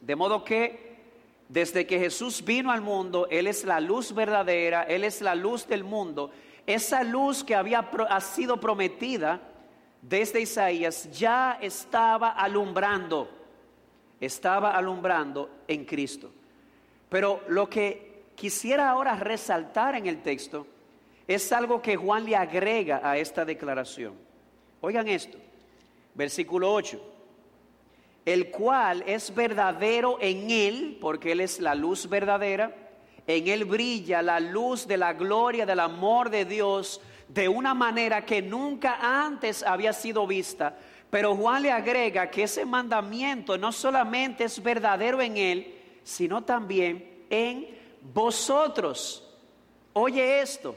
De 0.00 0.16
modo 0.16 0.44
que 0.44 0.86
desde 1.48 1.86
que 1.86 1.98
Jesús 1.98 2.44
vino 2.44 2.72
al 2.72 2.80
mundo, 2.80 3.28
Él 3.30 3.46
es 3.46 3.64
la 3.64 3.80
luz 3.80 4.12
verdadera, 4.12 4.82
Él 4.82 5.04
es 5.04 5.20
la 5.20 5.34
luz 5.34 5.66
del 5.66 5.84
mundo. 5.84 6.30
Esa 6.66 7.04
luz 7.04 7.44
que 7.44 7.54
había 7.54 7.88
ha 8.08 8.20
sido 8.20 8.58
prometida 8.58 9.40
desde 10.02 10.40
Isaías 10.40 11.08
ya 11.16 11.58
estaba 11.60 12.30
alumbrando, 12.30 13.28
estaba 14.20 14.70
alumbrando 14.76 15.50
en 15.68 15.84
Cristo. 15.84 16.30
Pero 17.08 17.42
lo 17.48 17.68
que 17.70 18.05
quisiera 18.36 18.90
ahora 18.90 19.16
resaltar 19.16 19.96
en 19.96 20.06
el 20.06 20.22
texto 20.22 20.66
es 21.26 21.50
algo 21.50 21.82
que 21.82 21.96
Juan 21.96 22.24
le 22.24 22.36
agrega 22.36 23.00
a 23.02 23.18
esta 23.18 23.44
declaración. 23.44 24.14
Oigan 24.80 25.08
esto, 25.08 25.38
versículo 26.14 26.72
8. 26.72 27.14
el 28.24 28.50
cual 28.50 29.04
es 29.06 29.32
verdadero 29.32 30.18
en 30.20 30.50
Él, 30.50 30.98
porque 31.00 31.32
Él 31.32 31.40
es 31.40 31.60
la 31.60 31.76
luz 31.76 32.08
verdadera, 32.08 32.74
en 33.26 33.48
Él 33.48 33.64
brilla 33.64 34.20
la 34.20 34.40
luz 34.40 34.86
de 34.86 34.96
la 34.96 35.12
gloria 35.12 35.64
del 35.64 35.80
amor 35.80 36.28
de 36.28 36.44
Dios 36.44 37.00
de 37.28 37.48
una 37.48 37.72
manera 37.72 38.24
que 38.24 38.42
nunca 38.42 38.98
antes 39.00 39.62
había 39.62 39.92
sido 39.92 40.26
vista. 40.26 40.76
Pero 41.08 41.36
Juan 41.36 41.62
le 41.62 41.70
agrega 41.70 42.30
que 42.30 42.42
ese 42.42 42.64
mandamiento 42.64 43.56
no 43.56 43.70
solamente 43.72 44.44
es 44.44 44.60
verdadero 44.60 45.20
en 45.22 45.36
Él, 45.36 45.74
sino 46.02 46.42
también 46.42 47.24
en 47.30 47.68
vosotros. 48.12 49.22
Oye 49.92 50.40
esto, 50.40 50.76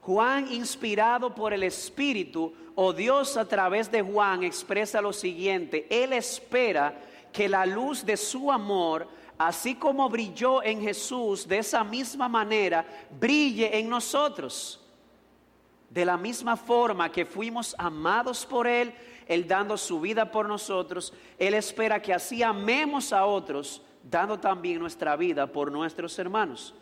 Juan 0.00 0.52
inspirado 0.52 1.34
por 1.34 1.52
el 1.52 1.62
Espíritu, 1.62 2.52
o 2.74 2.92
Dios 2.92 3.36
a 3.36 3.48
través 3.48 3.90
de 3.90 4.02
Juan 4.02 4.44
expresa 4.44 5.00
lo 5.00 5.12
siguiente, 5.12 5.86
Él 5.90 6.12
espera 6.12 6.94
que 7.32 7.48
la 7.48 7.66
luz 7.66 8.04
de 8.04 8.16
su 8.16 8.52
amor, 8.52 9.08
así 9.38 9.74
como 9.74 10.08
brilló 10.08 10.62
en 10.62 10.80
Jesús, 10.80 11.48
de 11.48 11.58
esa 11.58 11.82
misma 11.84 12.28
manera, 12.28 12.86
brille 13.18 13.78
en 13.78 13.88
nosotros. 13.88 14.80
De 15.90 16.04
la 16.04 16.16
misma 16.16 16.56
forma 16.56 17.10
que 17.10 17.24
fuimos 17.24 17.74
amados 17.78 18.44
por 18.44 18.66
Él, 18.66 18.94
Él 19.26 19.46
dando 19.46 19.76
su 19.76 20.00
vida 20.00 20.30
por 20.30 20.46
nosotros, 20.46 21.12
Él 21.38 21.54
espera 21.54 22.00
que 22.00 22.12
así 22.12 22.42
amemos 22.42 23.12
a 23.12 23.24
otros, 23.24 23.82
dando 24.10 24.38
también 24.38 24.78
nuestra 24.78 25.16
vida 25.16 25.46
por 25.46 25.72
nuestros 25.72 26.18
hermanos. 26.18 26.74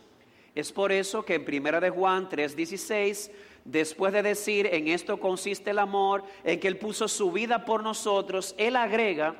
Es 0.54 0.70
por 0.70 0.92
eso 0.92 1.24
que 1.24 1.34
en 1.34 1.44
Primera 1.44 1.80
de 1.80 1.90
Juan 1.90 2.28
3:16 2.28 3.30
después 3.64 4.12
de 4.12 4.22
decir, 4.22 4.68
en 4.70 4.88
esto 4.88 5.18
consiste 5.18 5.70
el 5.70 5.78
amor, 5.78 6.22
en 6.44 6.60
que 6.60 6.68
Él 6.68 6.78
puso 6.78 7.08
su 7.08 7.32
vida 7.32 7.64
por 7.64 7.82
nosotros, 7.82 8.54
Él 8.58 8.76
agrega, 8.76 9.34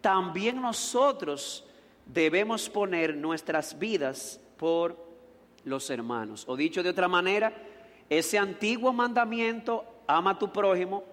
también 0.00 0.60
nosotros 0.60 1.64
debemos 2.06 2.68
poner 2.68 3.16
nuestras 3.16 3.78
vidas 3.78 4.40
por 4.56 4.96
los 5.64 5.88
hermanos. 5.90 6.44
O 6.46 6.56
dicho 6.56 6.82
de 6.82 6.90
otra 6.90 7.08
manera, 7.08 7.52
ese 8.10 8.38
antiguo 8.38 8.92
mandamiento, 8.92 9.84
ama 10.06 10.32
a 10.32 10.38
tu 10.38 10.52
prójimo, 10.52 11.04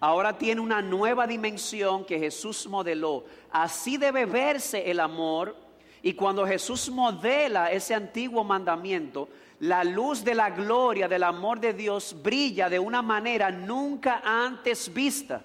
ahora 0.00 0.36
tiene 0.36 0.60
una 0.60 0.82
nueva 0.82 1.26
dimensión 1.26 2.04
que 2.04 2.18
Jesús 2.18 2.66
modeló. 2.66 3.24
Así 3.50 3.96
debe 3.96 4.26
verse 4.26 4.90
el 4.90 5.00
amor. 5.00 5.56
Y 6.02 6.14
cuando 6.14 6.46
Jesús 6.46 6.90
modela 6.90 7.70
ese 7.72 7.94
antiguo 7.94 8.44
mandamiento, 8.44 9.28
la 9.60 9.82
luz 9.84 10.22
de 10.22 10.34
la 10.34 10.50
gloria 10.50 11.08
del 11.08 11.22
amor 11.22 11.60
de 11.60 11.72
Dios 11.72 12.14
brilla 12.22 12.68
de 12.68 12.78
una 12.78 13.02
manera 13.02 13.50
nunca 13.50 14.20
antes 14.24 14.92
vista 14.92 15.42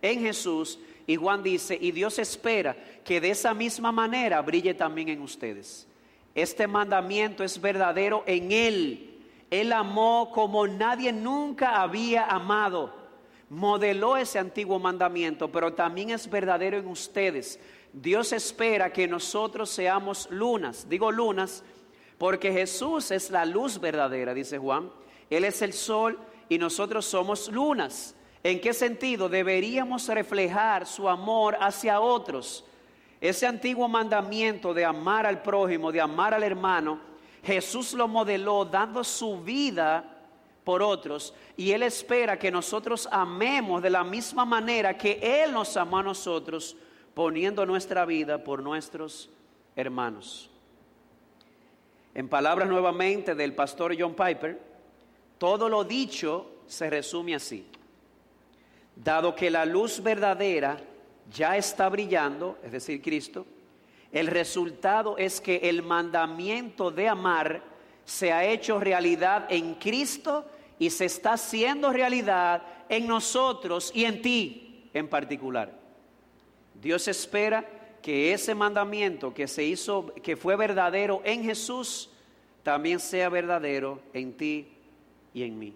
en 0.00 0.20
Jesús. 0.20 0.78
Y 1.06 1.16
Juan 1.16 1.42
dice, 1.42 1.76
y 1.80 1.90
Dios 1.90 2.18
espera 2.18 2.76
que 3.04 3.20
de 3.20 3.30
esa 3.30 3.54
misma 3.54 3.90
manera 3.90 4.40
brille 4.42 4.74
también 4.74 5.08
en 5.08 5.22
ustedes. 5.22 5.86
Este 6.34 6.66
mandamiento 6.66 7.42
es 7.42 7.60
verdadero 7.60 8.22
en 8.26 8.52
Él. 8.52 9.18
Él 9.50 9.72
amó 9.72 10.30
como 10.32 10.66
nadie 10.66 11.12
nunca 11.12 11.80
había 11.80 12.26
amado. 12.26 12.94
Modeló 13.50 14.16
ese 14.16 14.38
antiguo 14.38 14.78
mandamiento, 14.78 15.50
pero 15.50 15.72
también 15.72 16.10
es 16.10 16.28
verdadero 16.28 16.76
en 16.76 16.86
ustedes. 16.86 17.58
Dios 17.92 18.32
espera 18.32 18.92
que 18.92 19.08
nosotros 19.08 19.70
seamos 19.70 20.28
lunas. 20.30 20.86
Digo 20.88 21.10
lunas 21.10 21.64
porque 22.18 22.52
Jesús 22.52 23.10
es 23.10 23.30
la 23.30 23.46
luz 23.46 23.80
verdadera, 23.80 24.34
dice 24.34 24.58
Juan. 24.58 24.90
Él 25.30 25.44
es 25.44 25.62
el 25.62 25.72
sol 25.72 26.18
y 26.48 26.58
nosotros 26.58 27.06
somos 27.06 27.48
lunas. 27.48 28.14
¿En 28.42 28.60
qué 28.60 28.72
sentido? 28.72 29.28
Deberíamos 29.28 30.06
reflejar 30.08 30.86
su 30.86 31.08
amor 31.08 31.56
hacia 31.60 32.00
otros. 32.00 32.64
Ese 33.20 33.46
antiguo 33.46 33.88
mandamiento 33.88 34.72
de 34.74 34.84
amar 34.84 35.26
al 35.26 35.42
prójimo, 35.42 35.90
de 35.90 36.00
amar 36.00 36.34
al 36.34 36.42
hermano, 36.42 37.00
Jesús 37.42 37.94
lo 37.94 38.06
modeló 38.06 38.64
dando 38.64 39.02
su 39.02 39.40
vida 39.40 40.17
por 40.68 40.82
otros 40.82 41.32
y 41.56 41.72
Él 41.72 41.82
espera 41.82 42.38
que 42.38 42.50
nosotros 42.50 43.08
amemos 43.10 43.80
de 43.80 43.88
la 43.88 44.04
misma 44.04 44.44
manera 44.44 44.98
que 44.98 45.18
Él 45.22 45.50
nos 45.50 45.74
amó 45.78 45.96
a 45.96 46.02
nosotros, 46.02 46.76
poniendo 47.14 47.64
nuestra 47.64 48.04
vida 48.04 48.44
por 48.44 48.62
nuestros 48.62 49.30
hermanos. 49.74 50.50
En 52.14 52.28
palabras 52.28 52.68
nuevamente 52.68 53.34
del 53.34 53.54
pastor 53.54 53.96
John 53.98 54.12
Piper, 54.12 54.60
todo 55.38 55.70
lo 55.70 55.84
dicho 55.84 56.50
se 56.66 56.90
resume 56.90 57.34
así. 57.34 57.66
Dado 58.94 59.34
que 59.34 59.50
la 59.50 59.64
luz 59.64 60.02
verdadera 60.02 60.76
ya 61.32 61.56
está 61.56 61.88
brillando, 61.88 62.58
es 62.62 62.72
decir, 62.72 63.00
Cristo, 63.00 63.46
el 64.12 64.26
resultado 64.26 65.16
es 65.16 65.40
que 65.40 65.60
el 65.62 65.82
mandamiento 65.82 66.90
de 66.90 67.08
amar 67.08 67.62
se 68.04 68.34
ha 68.34 68.44
hecho 68.44 68.78
realidad 68.78 69.46
en 69.48 69.74
Cristo 69.76 70.44
y 70.78 70.90
se 70.90 71.06
está 71.06 71.34
haciendo 71.34 71.92
realidad 71.92 72.62
en 72.88 73.06
nosotros 73.06 73.90
y 73.94 74.04
en 74.04 74.22
ti 74.22 74.88
en 74.94 75.08
particular. 75.08 75.72
Dios 76.80 77.08
espera 77.08 77.64
que 78.02 78.32
ese 78.32 78.54
mandamiento 78.54 79.34
que 79.34 79.48
se 79.48 79.64
hizo, 79.64 80.12
que 80.22 80.36
fue 80.36 80.56
verdadero 80.56 81.20
en 81.24 81.42
Jesús, 81.42 82.10
también 82.62 83.00
sea 83.00 83.28
verdadero 83.28 84.00
en 84.12 84.32
ti 84.36 84.68
y 85.34 85.42
en 85.42 85.58
mí. 85.58 85.74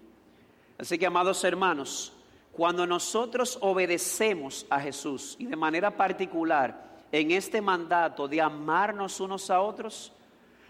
Así 0.79 0.99
que, 0.99 1.07
amados 1.07 1.43
hermanos, 1.45 2.13
cuando 2.53 2.87
nosotros 2.87 3.59
obedecemos 3.61 4.67
a 4.69 4.81
Jesús 4.81 5.37
y 5.39 5.47
de 5.47 5.57
manera 5.57 5.91
particular 5.97 6.91
en 7.11 7.31
este 7.31 7.61
mandato 7.61 8.29
de 8.29 8.41
amarnos 8.41 9.21
unos 9.21 9.51
a 9.51 9.61
otros, 9.61 10.13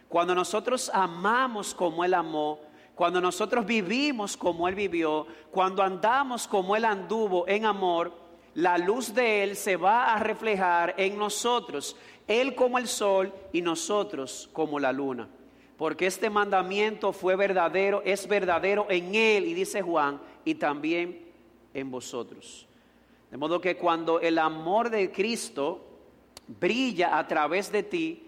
cuando 0.09 0.35
nosotros 0.35 0.91
amamos 0.93 1.75
como 1.75 2.05
Él 2.05 2.15
amó, 2.15 2.61
cuando 2.95 3.21
nosotros 3.21 3.65
vivimos 3.65 4.37
como 4.37 4.69
Él 4.69 4.75
vivió, 4.75 5.27
cuando 5.51 5.83
andamos 5.83 6.47
como 6.47 6.77
Él 6.77 6.85
anduvo 6.85 7.49
en 7.49 7.65
amor, 7.65 8.13
la 8.55 8.77
luz 8.77 9.15
de 9.15 9.43
Él 9.43 9.57
se 9.57 9.77
va 9.77 10.13
a 10.13 10.19
reflejar 10.19 10.95
en 10.99 11.17
nosotros, 11.17 11.97
Él 12.27 12.55
como 12.55 12.79
el 12.79 12.87
sol 12.87 13.33
y 13.53 13.63
nosotros 13.63 14.49
como 14.53 14.79
la 14.79 14.93
luna. 14.93 15.29
Porque 15.79 16.07
este 16.07 16.31
mandamiento 16.31 17.13
fue 17.13 17.35
verdadero, 17.35 18.03
es 18.05 18.29
verdadero 18.29 18.87
en 18.91 19.15
Él, 19.15 19.47
y 19.47 19.55
dice 19.55 19.83
Juan, 19.83 20.21
y 20.45 20.55
también 20.55 21.33
en 21.75 21.91
vosotros. 21.91 22.69
De 23.31 23.39
modo 23.39 23.61
que 23.61 23.77
cuando 23.77 24.21
el 24.21 24.39
amor 24.39 24.91
de 24.91 25.11
Cristo 25.11 25.81
brilla 26.47 27.19
a 27.19 27.27
través 27.27 27.73
de 27.73 27.83
ti, 27.83 28.23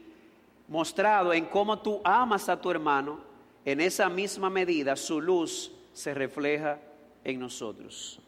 mostrado 0.68 1.34
en 1.34 1.44
cómo 1.44 1.78
tú 1.80 2.00
amas 2.02 2.48
a 2.48 2.58
tu 2.58 2.70
hermano, 2.70 3.33
en 3.64 3.80
esa 3.80 4.08
misma 4.08 4.50
medida 4.50 4.96
su 4.96 5.20
luz 5.20 5.72
se 5.92 6.14
refleja 6.14 6.78
en 7.24 7.40
nosotros. 7.40 8.20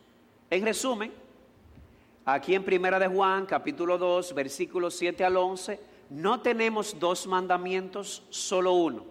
En 0.51 0.65
resumen, 0.65 1.13
Aquí 2.29 2.57
en 2.57 2.65
Primera 2.65 2.99
de 2.99 3.07
Juan, 3.07 3.47
capítulo 3.47 3.97
2, 3.97 4.35
versículos 4.35 4.97
7 4.97 5.25
al 5.25 5.37
11, 5.37 5.79
no 6.11 6.41
tenemos 6.41 6.99
dos 6.99 7.25
mandamientos, 7.25 8.25
solo 8.31 8.73
uno, 8.73 9.05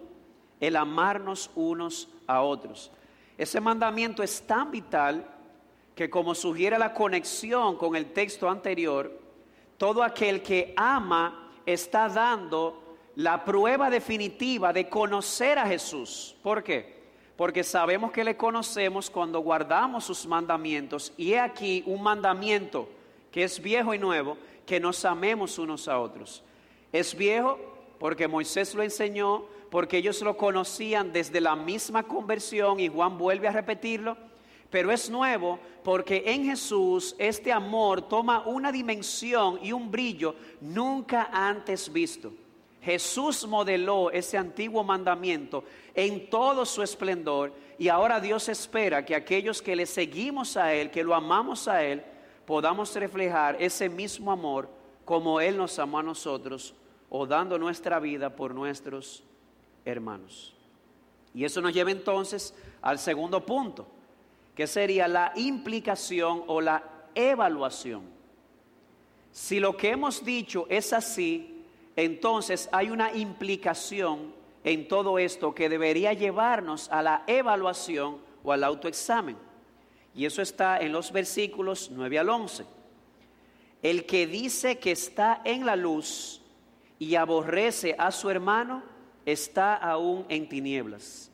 el 0.60 0.76
amarnos 0.76 1.50
unos 1.54 2.10
a 2.26 2.42
otros. 2.42 2.92
Ese 3.38 3.58
mandamiento 3.58 4.22
es 4.22 4.46
tan 4.46 4.70
vital 4.70 5.26
que 5.94 6.10
como 6.10 6.34
sugiere 6.34 6.78
la 6.78 6.92
conexión 6.92 7.78
con 7.78 7.96
el 7.96 8.12
texto 8.12 8.50
anterior, 8.50 9.18
todo 9.78 10.02
aquel 10.02 10.42
que 10.42 10.74
ama 10.76 11.52
está 11.64 12.10
dando 12.10 12.82
la 13.16 13.44
prueba 13.44 13.88
definitiva 13.88 14.72
de 14.72 14.88
conocer 14.88 15.58
a 15.58 15.66
Jesús. 15.66 16.36
¿Por 16.42 16.62
qué? 16.62 16.94
Porque 17.34 17.64
sabemos 17.64 18.12
que 18.12 18.24
le 18.24 18.36
conocemos 18.36 19.10
cuando 19.10 19.40
guardamos 19.40 20.04
sus 20.04 20.26
mandamientos. 20.26 21.12
Y 21.16 21.32
he 21.32 21.40
aquí 21.40 21.82
un 21.86 22.02
mandamiento 22.02 22.88
que 23.30 23.44
es 23.44 23.60
viejo 23.60 23.94
y 23.94 23.98
nuevo, 23.98 24.36
que 24.66 24.78
nos 24.78 25.04
amemos 25.04 25.58
unos 25.58 25.88
a 25.88 25.98
otros. 25.98 26.42
Es 26.92 27.16
viejo 27.16 27.58
porque 27.98 28.28
Moisés 28.28 28.74
lo 28.74 28.82
enseñó, 28.82 29.46
porque 29.70 29.96
ellos 29.96 30.20
lo 30.20 30.36
conocían 30.36 31.10
desde 31.12 31.40
la 31.40 31.56
misma 31.56 32.02
conversión 32.02 32.80
y 32.80 32.88
Juan 32.88 33.16
vuelve 33.16 33.48
a 33.48 33.52
repetirlo, 33.52 34.16
pero 34.70 34.92
es 34.92 35.08
nuevo 35.08 35.58
porque 35.82 36.22
en 36.26 36.44
Jesús 36.44 37.16
este 37.18 37.50
amor 37.50 38.02
toma 38.02 38.46
una 38.46 38.70
dimensión 38.70 39.58
y 39.62 39.72
un 39.72 39.90
brillo 39.90 40.34
nunca 40.60 41.30
antes 41.32 41.90
visto. 41.90 42.32
Jesús 42.86 43.44
modeló 43.48 44.12
ese 44.12 44.38
antiguo 44.38 44.84
mandamiento 44.84 45.64
en 45.92 46.30
todo 46.30 46.64
su 46.64 46.84
esplendor 46.84 47.52
y 47.80 47.88
ahora 47.88 48.20
Dios 48.20 48.48
espera 48.48 49.04
que 49.04 49.16
aquellos 49.16 49.60
que 49.60 49.74
le 49.74 49.86
seguimos 49.86 50.56
a 50.56 50.72
Él, 50.72 50.92
que 50.92 51.02
lo 51.02 51.12
amamos 51.12 51.66
a 51.66 51.82
Él, 51.82 52.04
podamos 52.46 52.94
reflejar 52.94 53.60
ese 53.60 53.88
mismo 53.88 54.30
amor 54.30 54.70
como 55.04 55.40
Él 55.40 55.56
nos 55.56 55.80
amó 55.80 55.98
a 55.98 56.04
nosotros 56.04 56.76
o 57.10 57.26
dando 57.26 57.58
nuestra 57.58 57.98
vida 57.98 58.36
por 58.36 58.54
nuestros 58.54 59.24
hermanos. 59.84 60.54
Y 61.34 61.44
eso 61.44 61.60
nos 61.60 61.74
lleva 61.74 61.90
entonces 61.90 62.54
al 62.82 63.00
segundo 63.00 63.44
punto, 63.44 63.88
que 64.54 64.68
sería 64.68 65.08
la 65.08 65.32
implicación 65.34 66.44
o 66.46 66.60
la 66.60 66.84
evaluación. 67.16 68.02
Si 69.32 69.58
lo 69.58 69.76
que 69.76 69.90
hemos 69.90 70.24
dicho 70.24 70.66
es 70.68 70.92
así, 70.92 71.55
entonces 71.96 72.68
hay 72.72 72.90
una 72.90 73.14
implicación 73.16 74.34
en 74.62 74.86
todo 74.86 75.18
esto 75.18 75.54
que 75.54 75.68
debería 75.68 76.12
llevarnos 76.12 76.90
a 76.90 77.02
la 77.02 77.24
evaluación 77.26 78.18
o 78.44 78.52
al 78.52 78.64
autoexamen. 78.64 79.36
Y 80.14 80.26
eso 80.26 80.42
está 80.42 80.78
en 80.78 80.92
los 80.92 81.10
versículos 81.12 81.90
9 81.90 82.18
al 82.18 82.28
11. 82.28 82.64
El 83.82 84.06
que 84.06 84.26
dice 84.26 84.78
que 84.78 84.92
está 84.92 85.40
en 85.44 85.64
la 85.64 85.76
luz 85.76 86.42
y 86.98 87.14
aborrece 87.14 87.94
a 87.98 88.10
su 88.10 88.30
hermano, 88.30 88.82
está 89.24 89.74
aún 89.74 90.24
en 90.28 90.48
tinieblas. 90.48 91.30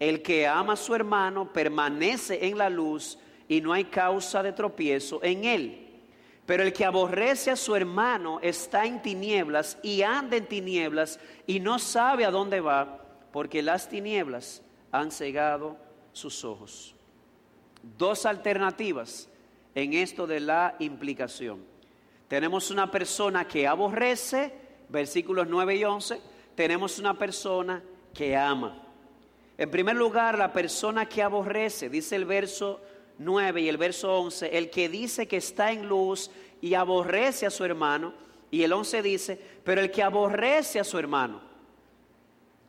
El 0.00 0.22
que 0.22 0.46
ama 0.46 0.72
a 0.72 0.76
su 0.76 0.94
hermano 0.94 1.52
permanece 1.52 2.46
en 2.46 2.58
la 2.58 2.68
luz 2.68 3.18
y 3.48 3.60
no 3.60 3.72
hay 3.72 3.84
causa 3.84 4.42
de 4.42 4.52
tropiezo 4.52 5.22
en 5.22 5.44
él. 5.44 5.83
Pero 6.46 6.62
el 6.62 6.72
que 6.72 6.84
aborrece 6.84 7.50
a 7.50 7.56
su 7.56 7.74
hermano 7.74 8.38
está 8.42 8.84
en 8.84 9.00
tinieblas 9.00 9.78
y 9.82 10.02
anda 10.02 10.36
en 10.36 10.46
tinieblas 10.46 11.18
y 11.46 11.60
no 11.60 11.78
sabe 11.78 12.24
a 12.24 12.30
dónde 12.30 12.60
va, 12.60 12.98
porque 13.32 13.62
las 13.62 13.88
tinieblas 13.88 14.62
han 14.92 15.10
cegado 15.10 15.76
sus 16.12 16.44
ojos. 16.44 16.94
Dos 17.98 18.26
alternativas 18.26 19.28
en 19.74 19.94
esto 19.94 20.26
de 20.26 20.40
la 20.40 20.76
implicación. 20.78 21.64
Tenemos 22.28 22.70
una 22.70 22.90
persona 22.90 23.46
que 23.46 23.66
aborrece, 23.66 24.52
versículos 24.88 25.46
9 25.48 25.76
y 25.76 25.84
11, 25.84 26.20
tenemos 26.54 26.98
una 26.98 27.18
persona 27.18 27.82
que 28.12 28.36
ama. 28.36 28.82
En 29.56 29.70
primer 29.70 29.96
lugar, 29.96 30.38
la 30.38 30.52
persona 30.52 31.06
que 31.06 31.22
aborrece, 31.22 31.88
dice 31.88 32.16
el 32.16 32.24
verso 32.24 32.80
9 33.18 33.60
y 33.60 33.68
el 33.68 33.76
verso 33.76 34.18
11, 34.20 34.56
el 34.56 34.70
que 34.70 34.88
dice 34.88 35.28
que 35.28 35.36
está 35.36 35.72
en 35.72 35.88
luz 35.88 36.30
y 36.60 36.74
aborrece 36.74 37.46
a 37.46 37.50
su 37.50 37.64
hermano, 37.64 38.14
y 38.50 38.62
el 38.62 38.72
11 38.72 39.02
dice, 39.02 39.40
pero 39.64 39.80
el 39.80 39.90
que 39.90 40.02
aborrece 40.02 40.80
a 40.80 40.84
su 40.84 40.98
hermano, 40.98 41.40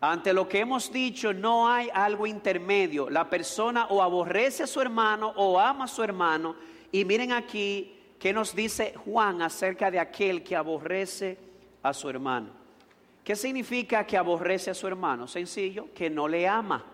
ante 0.01 0.33
lo 0.33 0.47
que 0.47 0.59
hemos 0.59 0.91
dicho 0.91 1.33
no 1.33 1.67
hay 1.67 1.89
algo 1.93 2.27
intermedio, 2.27 3.09
la 3.09 3.29
persona 3.29 3.87
o 3.87 4.01
aborrece 4.01 4.63
a 4.63 4.67
su 4.67 4.81
hermano 4.81 5.33
o 5.35 5.59
ama 5.59 5.85
a 5.85 5.87
su 5.87 6.03
hermano, 6.03 6.55
y 6.91 7.05
miren 7.05 7.31
aquí 7.31 7.95
qué 8.19 8.33
nos 8.33 8.55
dice 8.55 8.93
Juan 9.05 9.41
acerca 9.41 9.89
de 9.89 9.99
aquel 9.99 10.43
que 10.43 10.55
aborrece 10.55 11.37
a 11.81 11.93
su 11.93 12.09
hermano. 12.09 12.49
¿Qué 13.23 13.35
significa 13.35 14.05
que 14.05 14.17
aborrece 14.17 14.69
a 14.69 14.75
su 14.75 14.85
hermano? 14.87 15.27
Sencillo, 15.27 15.87
que 15.95 16.09
no 16.09 16.27
le 16.27 16.47
ama, 16.47 16.85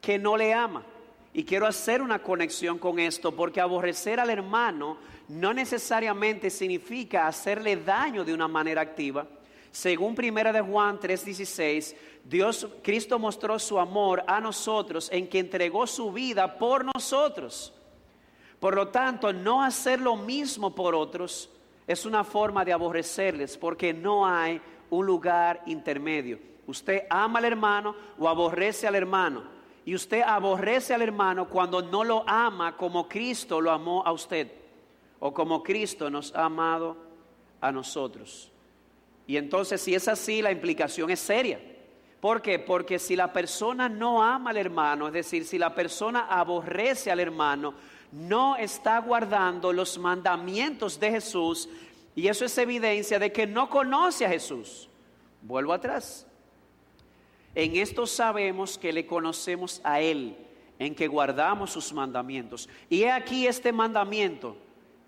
que 0.00 0.18
no 0.18 0.36
le 0.36 0.52
ama. 0.52 0.84
Y 1.38 1.44
quiero 1.44 1.68
hacer 1.68 2.02
una 2.02 2.20
conexión 2.20 2.80
con 2.80 2.98
esto 2.98 3.30
porque 3.30 3.60
aborrecer 3.60 4.18
al 4.18 4.28
hermano 4.28 4.98
no 5.28 5.54
necesariamente 5.54 6.50
significa 6.50 7.28
hacerle 7.28 7.76
daño 7.76 8.24
de 8.24 8.34
una 8.34 8.48
manera 8.48 8.80
activa. 8.80 9.24
Según 9.70 10.16
Primera 10.16 10.52
de 10.52 10.60
Juan 10.60 10.98
3:16, 10.98 11.94
Dios 12.24 12.66
Cristo 12.82 13.20
mostró 13.20 13.56
su 13.60 13.78
amor 13.78 14.24
a 14.26 14.40
nosotros 14.40 15.08
en 15.12 15.28
que 15.28 15.38
entregó 15.38 15.86
su 15.86 16.10
vida 16.10 16.58
por 16.58 16.84
nosotros. 16.84 17.72
Por 18.58 18.74
lo 18.74 18.88
tanto, 18.88 19.32
no 19.32 19.62
hacer 19.62 20.00
lo 20.00 20.16
mismo 20.16 20.74
por 20.74 20.96
otros 20.96 21.50
es 21.86 22.04
una 22.04 22.24
forma 22.24 22.64
de 22.64 22.72
aborrecerles 22.72 23.56
porque 23.56 23.94
no 23.94 24.26
hay 24.26 24.60
un 24.90 25.06
lugar 25.06 25.62
intermedio. 25.66 26.40
Usted 26.66 27.04
ama 27.08 27.38
al 27.38 27.44
hermano 27.44 27.94
o 28.18 28.28
aborrece 28.28 28.88
al 28.88 28.96
hermano 28.96 29.57
y 29.88 29.94
usted 29.94 30.20
aborrece 30.20 30.92
al 30.92 31.00
hermano 31.00 31.48
cuando 31.48 31.80
no 31.80 32.04
lo 32.04 32.22
ama 32.28 32.76
como 32.76 33.08
Cristo 33.08 33.58
lo 33.58 33.70
amó 33.70 34.02
a 34.04 34.12
usted 34.12 34.52
o 35.18 35.32
como 35.32 35.62
Cristo 35.62 36.10
nos 36.10 36.34
ha 36.34 36.44
amado 36.44 36.94
a 37.58 37.72
nosotros. 37.72 38.52
Y 39.26 39.38
entonces 39.38 39.80
si 39.80 39.94
es 39.94 40.06
así, 40.06 40.42
la 40.42 40.52
implicación 40.52 41.08
es 41.08 41.20
seria. 41.20 41.58
¿Por 42.20 42.42
qué? 42.42 42.58
Porque 42.58 42.98
si 42.98 43.16
la 43.16 43.32
persona 43.32 43.88
no 43.88 44.22
ama 44.22 44.50
al 44.50 44.58
hermano, 44.58 45.06
es 45.06 45.14
decir, 45.14 45.46
si 45.46 45.56
la 45.56 45.74
persona 45.74 46.26
aborrece 46.28 47.10
al 47.10 47.20
hermano, 47.20 47.72
no 48.12 48.56
está 48.56 48.98
guardando 48.98 49.72
los 49.72 49.96
mandamientos 49.96 51.00
de 51.00 51.12
Jesús 51.12 51.66
y 52.14 52.28
eso 52.28 52.44
es 52.44 52.58
evidencia 52.58 53.18
de 53.18 53.32
que 53.32 53.46
no 53.46 53.70
conoce 53.70 54.26
a 54.26 54.28
Jesús. 54.28 54.90
Vuelvo 55.40 55.72
atrás. 55.72 56.27
En 57.54 57.76
esto 57.76 58.06
sabemos 58.06 58.78
que 58.78 58.92
le 58.92 59.06
conocemos 59.06 59.80
a 59.84 60.00
Él, 60.00 60.36
en 60.78 60.94
que 60.94 61.08
guardamos 61.08 61.70
sus 61.70 61.92
mandamientos. 61.92 62.68
Y 62.88 63.02
he 63.02 63.10
aquí 63.10 63.46
este 63.46 63.72
mandamiento, 63.72 64.56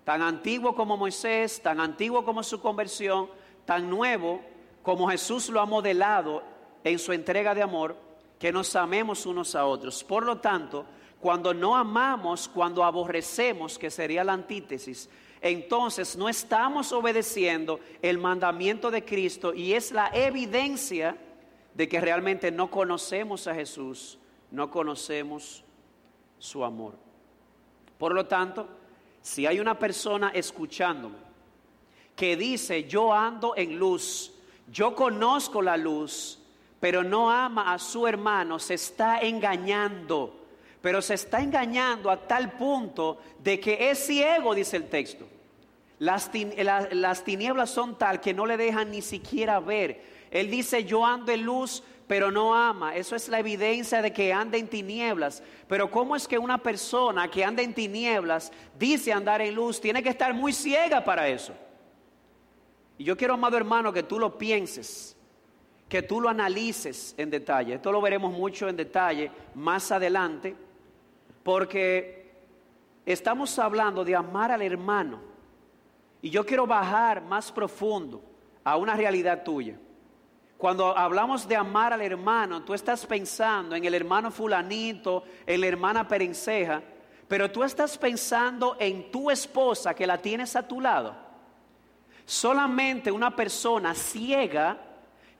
tan 0.03 0.21
antiguo 0.21 0.75
como 0.75 0.97
Moisés, 0.97 1.61
tan 1.61 1.79
antiguo 1.79 2.25
como 2.25 2.43
su 2.43 2.61
conversión, 2.61 3.29
tan 3.65 3.89
nuevo 3.89 4.41
como 4.81 5.09
Jesús 5.09 5.49
lo 5.49 5.61
ha 5.61 5.65
modelado 5.65 6.43
en 6.83 6.97
su 6.99 7.13
entrega 7.13 7.53
de 7.53 7.61
amor, 7.61 7.95
que 8.39 8.51
nos 8.51 8.75
amemos 8.75 9.25
unos 9.25 9.55
a 9.55 9.65
otros. 9.65 10.03
Por 10.03 10.25
lo 10.25 10.39
tanto, 10.39 10.85
cuando 11.19 11.53
no 11.53 11.75
amamos, 11.75 12.49
cuando 12.49 12.83
aborrecemos, 12.83 13.77
que 13.77 13.91
sería 13.91 14.23
la 14.23 14.33
antítesis, 14.33 15.07
entonces 15.39 16.15
no 16.15 16.27
estamos 16.27 16.91
obedeciendo 16.91 17.79
el 18.01 18.17
mandamiento 18.17 18.91
de 18.91 19.05
Cristo 19.05 19.53
y 19.53 19.73
es 19.73 19.91
la 19.91 20.09
evidencia 20.13 21.15
de 21.73 21.87
que 21.87 22.01
realmente 22.01 22.51
no 22.51 22.69
conocemos 22.69 23.47
a 23.47 23.55
Jesús, 23.55 24.17
no 24.51 24.69
conocemos 24.69 25.63
su 26.37 26.63
amor. 26.63 26.95
Por 27.97 28.13
lo 28.13 28.25
tanto, 28.25 28.67
si 29.21 29.45
hay 29.45 29.59
una 29.59 29.77
persona 29.77 30.31
escuchándome 30.33 31.17
que 32.15 32.35
dice, 32.35 32.83
yo 32.85 33.13
ando 33.13 33.55
en 33.55 33.77
luz, 33.77 34.33
yo 34.71 34.95
conozco 34.95 35.61
la 35.61 35.77
luz, 35.77 36.39
pero 36.79 37.03
no 37.03 37.31
ama 37.31 37.73
a 37.73 37.79
su 37.79 38.07
hermano, 38.07 38.59
se 38.59 38.73
está 38.73 39.19
engañando, 39.19 40.35
pero 40.81 41.01
se 41.01 41.13
está 41.13 41.41
engañando 41.41 42.09
a 42.09 42.27
tal 42.27 42.53
punto 42.53 43.19
de 43.39 43.59
que 43.59 43.91
es 43.91 44.05
ciego, 44.05 44.55
dice 44.55 44.77
el 44.77 44.89
texto. 44.89 45.27
Las, 45.99 46.31
las 46.91 47.23
tinieblas 47.23 47.69
son 47.69 47.95
tal 47.99 48.19
que 48.19 48.33
no 48.33 48.47
le 48.47 48.57
dejan 48.57 48.89
ni 48.89 49.03
siquiera 49.03 49.59
ver. 49.59 50.03
Él 50.31 50.49
dice, 50.49 50.85
yo 50.85 51.05
ando 51.05 51.31
en 51.31 51.43
luz, 51.43 51.83
pero 52.07 52.31
no 52.31 52.55
ama. 52.55 52.95
Eso 52.95 53.15
es 53.15 53.29
la 53.29 53.39
evidencia 53.39 54.01
de 54.01 54.11
que 54.11 54.33
anda 54.33 54.57
en 54.57 54.67
tinieblas. 54.67 55.43
Pero 55.67 55.91
¿cómo 55.91 56.15
es 56.15 56.27
que 56.27 56.37
una 56.37 56.57
persona 56.57 57.29
que 57.29 57.43
anda 57.43 57.61
en 57.61 57.73
tinieblas 57.73 58.51
dice 58.79 59.13
andar 59.13 59.41
en 59.41 59.53
luz? 59.53 59.79
Tiene 59.79 60.01
que 60.01 60.09
estar 60.09 60.33
muy 60.33 60.53
ciega 60.53 61.03
para 61.03 61.27
eso. 61.27 61.53
Y 62.97 63.03
yo 63.03 63.17
quiero, 63.17 63.33
amado 63.33 63.57
hermano, 63.57 63.91
que 63.91 64.03
tú 64.03 64.19
lo 64.19 64.37
pienses, 64.37 65.17
que 65.89 66.01
tú 66.01 66.21
lo 66.21 66.29
analices 66.29 67.13
en 67.17 67.29
detalle. 67.29 67.75
Esto 67.75 67.91
lo 67.91 68.01
veremos 68.01 68.31
mucho 68.31 68.69
en 68.69 68.77
detalle 68.77 69.31
más 69.55 69.91
adelante, 69.91 70.55
porque 71.43 72.31
estamos 73.05 73.57
hablando 73.59 74.05
de 74.05 74.15
amar 74.15 74.51
al 74.51 74.61
hermano. 74.61 75.19
Y 76.21 76.29
yo 76.29 76.45
quiero 76.45 76.67
bajar 76.67 77.21
más 77.21 77.51
profundo 77.51 78.21
a 78.63 78.77
una 78.77 78.95
realidad 78.95 79.43
tuya. 79.43 79.77
Cuando 80.61 80.95
hablamos 80.95 81.47
de 81.47 81.55
amar 81.55 81.91
al 81.91 82.03
hermano, 82.03 82.61
tú 82.61 82.75
estás 82.75 83.03
pensando 83.07 83.75
en 83.75 83.83
el 83.83 83.95
hermano 83.95 84.29
fulanito, 84.29 85.23
en 85.47 85.59
la 85.59 85.65
hermana 85.65 86.07
perenceja, 86.07 86.83
pero 87.27 87.49
tú 87.49 87.63
estás 87.63 87.97
pensando 87.97 88.77
en 88.79 89.09
tu 89.09 89.31
esposa 89.31 89.95
que 89.95 90.05
la 90.05 90.19
tienes 90.19 90.55
a 90.55 90.67
tu 90.67 90.79
lado. 90.79 91.15
Solamente 92.25 93.11
una 93.11 93.35
persona 93.35 93.95
ciega 93.95 94.77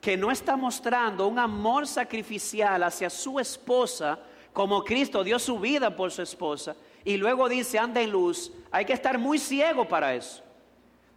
que 0.02 0.18
no 0.18 0.32
está 0.32 0.58
mostrando 0.58 1.28
un 1.28 1.38
amor 1.38 1.86
sacrificial 1.86 2.82
hacia 2.82 3.08
su 3.12 3.40
esposa, 3.40 4.18
como 4.52 4.84
Cristo 4.84 5.24
dio 5.24 5.38
su 5.38 5.60
vida 5.60 5.96
por 5.96 6.10
su 6.10 6.24
esposa, 6.24 6.76
y 7.06 7.18
luego 7.18 7.48
dice, 7.48 7.78
anda 7.78 8.02
en 8.02 8.10
luz, 8.10 8.52
hay 8.72 8.86
que 8.86 8.94
estar 8.94 9.20
muy 9.20 9.38
ciego 9.38 9.88
para 9.88 10.16
eso. 10.16 10.42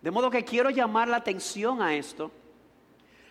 De 0.02 0.10
modo 0.10 0.28
que 0.28 0.44
quiero 0.44 0.68
llamar 0.68 1.08
la 1.08 1.16
atención 1.16 1.80
a 1.80 1.94
esto 1.94 2.30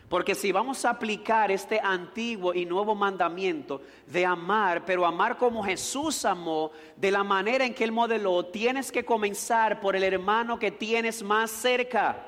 porque 0.09 0.35
si 0.35 0.51
vamos 0.51 0.85
a 0.85 0.91
aplicar 0.91 1.51
este 1.51 1.79
antiguo 1.79 2.53
y 2.53 2.65
nuevo 2.65 2.93
mandamiento 2.93 3.81
de 4.05 4.25
amar, 4.25 4.85
pero 4.85 5.05
amar 5.05 5.37
como 5.37 5.63
Jesús 5.63 6.25
amó, 6.25 6.71
de 6.95 7.09
la 7.09 7.23
manera 7.23 7.65
en 7.65 7.73
que 7.73 7.83
Él 7.83 7.91
modeló, 7.91 8.45
tienes 8.45 8.91
que 8.91 9.05
comenzar 9.05 9.79
por 9.79 9.95
el 9.95 10.03
hermano 10.03 10.59
que 10.59 10.71
tienes 10.71 11.23
más 11.23 11.49
cerca, 11.49 12.23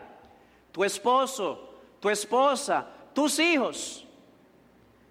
tu 0.71 0.83
esposo, 0.83 1.75
tu 1.99 2.09
esposa, 2.09 2.87
tus 3.13 3.39
hijos. 3.39 4.05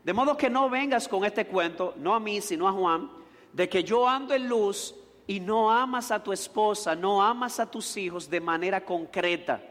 De 0.02 0.12
modo 0.12 0.36
que 0.36 0.50
no 0.50 0.68
vengas 0.68 1.08
con 1.08 1.24
este 1.24 1.46
cuento, 1.46 1.94
no 1.96 2.14
a 2.14 2.20
mí, 2.20 2.40
sino 2.40 2.68
a 2.68 2.72
Juan, 2.72 3.10
de 3.52 3.68
que 3.68 3.84
yo 3.84 4.08
ando 4.08 4.34
en 4.34 4.48
luz 4.48 4.94
y 5.26 5.40
no 5.40 5.70
amas 5.70 6.10
a 6.10 6.22
tu 6.22 6.32
esposa, 6.32 6.94
no 6.94 7.22
amas 7.22 7.58
a 7.60 7.70
tus 7.70 7.96
hijos 7.96 8.28
de 8.28 8.40
manera 8.40 8.84
concreta. 8.84 9.62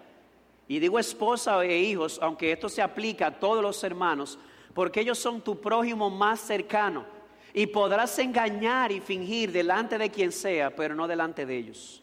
Y 0.73 0.79
digo 0.79 0.97
esposa 0.97 1.63
e 1.63 1.77
hijos, 1.77 2.17
aunque 2.19 2.51
esto 2.51 2.67
se 2.67 2.81
aplica 2.81 3.27
a 3.27 3.39
todos 3.39 3.61
los 3.61 3.83
hermanos, 3.83 4.39
porque 4.73 5.01
ellos 5.01 5.19
son 5.19 5.39
tu 5.39 5.61
prójimo 5.61 6.09
más 6.09 6.39
cercano. 6.39 7.05
Y 7.53 7.67
podrás 7.67 8.17
engañar 8.17 8.91
y 8.91 8.99
fingir 8.99 9.51
delante 9.51 9.99
de 9.99 10.09
quien 10.09 10.31
sea, 10.31 10.75
pero 10.75 10.95
no 10.95 11.07
delante 11.07 11.45
de 11.45 11.55
ellos. 11.55 12.01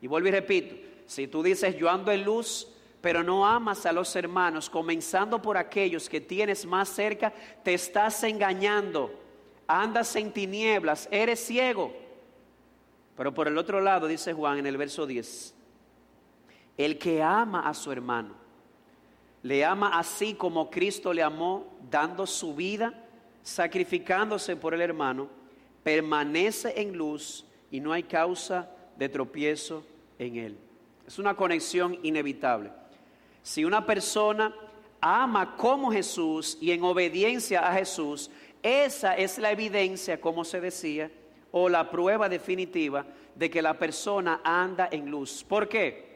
Y 0.00 0.08
vuelvo 0.08 0.26
y 0.26 0.32
repito, 0.32 0.74
Si 1.06 1.28
tú 1.28 1.40
dices 1.40 1.76
yo 1.76 1.88
ando 1.88 2.10
en 2.10 2.24
luz, 2.24 2.66
pero 3.00 3.22
no 3.22 3.46
amas 3.46 3.86
a 3.86 3.92
los 3.92 4.16
hermanos, 4.16 4.68
comenzando 4.68 5.40
por 5.40 5.56
aquellos 5.56 6.08
que 6.08 6.20
tienes 6.20 6.66
más 6.66 6.88
cerca, 6.88 7.32
te 7.62 7.74
estás 7.74 8.24
engañando. 8.24 9.14
Andas 9.68 10.16
en 10.16 10.32
tinieblas, 10.32 11.08
eres 11.12 11.38
ciego. 11.38 11.94
Pero 13.16 13.32
por 13.32 13.46
el 13.46 13.56
otro 13.56 13.80
lado, 13.80 14.08
dice 14.08 14.32
Juan 14.32 14.58
en 14.58 14.66
el 14.66 14.76
verso 14.76 15.06
10, 15.06 15.54
el 16.76 16.98
que 16.98 17.22
ama 17.22 17.68
a 17.68 17.74
su 17.74 17.92
hermano, 17.92 18.34
le 19.42 19.64
ama 19.64 19.98
así 19.98 20.34
como 20.34 20.70
Cristo 20.70 21.12
le 21.12 21.22
amó, 21.22 21.76
dando 21.90 22.26
su 22.26 22.54
vida, 22.54 22.94
sacrificándose 23.42 24.56
por 24.56 24.72
el 24.72 24.80
hermano, 24.80 25.28
permanece 25.82 26.80
en 26.80 26.96
luz 26.96 27.44
y 27.70 27.80
no 27.80 27.92
hay 27.92 28.04
causa 28.04 28.70
de 28.96 29.08
tropiezo 29.08 29.84
en 30.18 30.36
él. 30.36 30.58
Es 31.06 31.18
una 31.18 31.34
conexión 31.34 31.98
inevitable. 32.04 32.70
Si 33.42 33.64
una 33.64 33.84
persona 33.84 34.54
ama 35.00 35.56
como 35.56 35.90
Jesús 35.90 36.56
y 36.60 36.70
en 36.70 36.84
obediencia 36.84 37.68
a 37.68 37.74
Jesús, 37.74 38.30
esa 38.62 39.16
es 39.16 39.38
la 39.38 39.50
evidencia, 39.50 40.20
como 40.20 40.44
se 40.44 40.60
decía, 40.60 41.10
o 41.50 41.68
la 41.68 41.90
prueba 41.90 42.28
definitiva 42.28 43.04
de 43.34 43.50
que 43.50 43.60
la 43.60 43.76
persona 43.76 44.40
anda 44.44 44.88
en 44.92 45.10
luz. 45.10 45.42
¿Por 45.42 45.68
qué? 45.68 46.11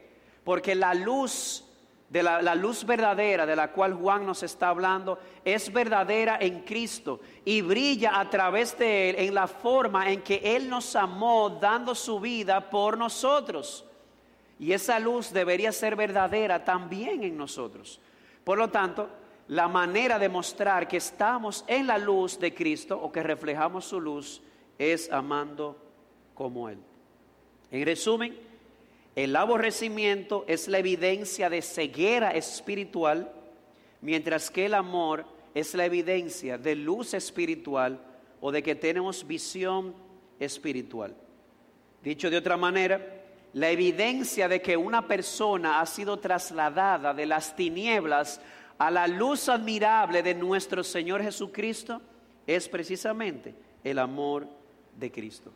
Porque 0.47 0.77
la 0.77 0.95
luz 0.95 1.65
de 2.09 2.23
la, 2.23 2.41
la, 2.41 2.55
luz 2.55 2.85
verdadera 2.87 3.47
de 3.47 3.57
la 3.57 3.73
cual 3.73 3.95
Juan 3.95 4.25
nos 4.25 4.45
está 4.45 4.69
hablando 4.69 5.19
es 5.45 5.73
verdadera 5.73 6.39
en 6.41 6.61
Cristo 6.61 7.19
y 7.45 7.63
brilla 7.63 8.21
a 8.21 8.31
través 8.31 8.79
de 8.79 9.11
Él 9.11 9.17
en 9.19 9.35
la 9.35 9.49
forma 9.49 10.09
en 10.09 10.23
que 10.23 10.41
Él 10.45 10.69
nos 10.69 10.95
amó 10.95 11.51
dando 11.51 11.97
su 11.97 12.21
vida 12.21 12.71
por 12.71 12.97
nosotros. 12.97 13.85
Y 14.61 14.71
esa 14.71 15.01
luz 15.01 15.33
debería 15.33 15.73
ser 15.73 15.97
verdadera 15.97 16.65
también 16.65 17.25
en 17.25 17.37
nosotros. 17.37 18.01
Por 18.45 18.57
lo 18.57 18.71
tanto, 18.71 19.09
la 19.49 19.67
manera 19.67 20.17
de 20.17 20.29
mostrar 20.29 20.87
que 20.87 20.99
estamos 20.99 21.65
en 21.67 21.89
la 21.89 21.99
luz 21.99 22.39
de 22.39 22.55
Cristo 22.55 22.97
o 23.03 23.11
que 23.11 23.25
reflejamos 23.25 23.85
su 23.85 24.01
luz 24.01 24.41
es 24.79 25.11
amando 25.11 25.77
como 26.35 26.69
Él. 26.69 26.79
En 27.73 27.85
resumen, 27.85 28.47
el 29.17 29.35
aborrecimiento 29.35 30.45
es 30.47 30.69
la 30.69 30.79
evidencia 30.79 31.49
de 31.49 31.63
ceguera 31.63 32.33
espiritual, 32.33 33.33
mientras 34.03 34.51
que 34.51 34.67
el 34.67 34.75
amor 34.75 35.25
es 35.55 35.75
la 35.75 35.87
evidencia 35.87 36.59
de 36.59 36.77
luz 36.77 37.15
espiritual 37.15 37.99
o 38.43 38.53
de 38.53 38.63
que 38.63 38.75
tenemos 38.75 39.27
visión 39.27 39.95
espiritual. 40.39 41.17
Dicho 42.05 42.29
de 42.29 42.37
otra 42.37 42.59
manera, 42.59 43.25
la 43.55 43.71
evidencia 43.71 44.49
de 44.49 44.61
que 44.61 44.77
una 44.77 45.09
persona 45.09 45.81
ha 45.81 45.87
sido 45.87 46.19
trasladada 46.19 47.15
de 47.15 47.25
las 47.25 47.57
tinieblas 47.57 48.39
a 48.77 48.91
la 48.91 49.09
luz 49.09 49.49
admirable 49.49 50.23
de 50.23 50.35
nuestro 50.35 50.85
Señor 50.85 51.23
Jesucristo 51.23 52.03
es 52.47 52.69
precisamente 52.69 53.55
el 53.83 53.99
amor 53.99 54.47
de 54.95 55.11
Cristo. 55.11 55.55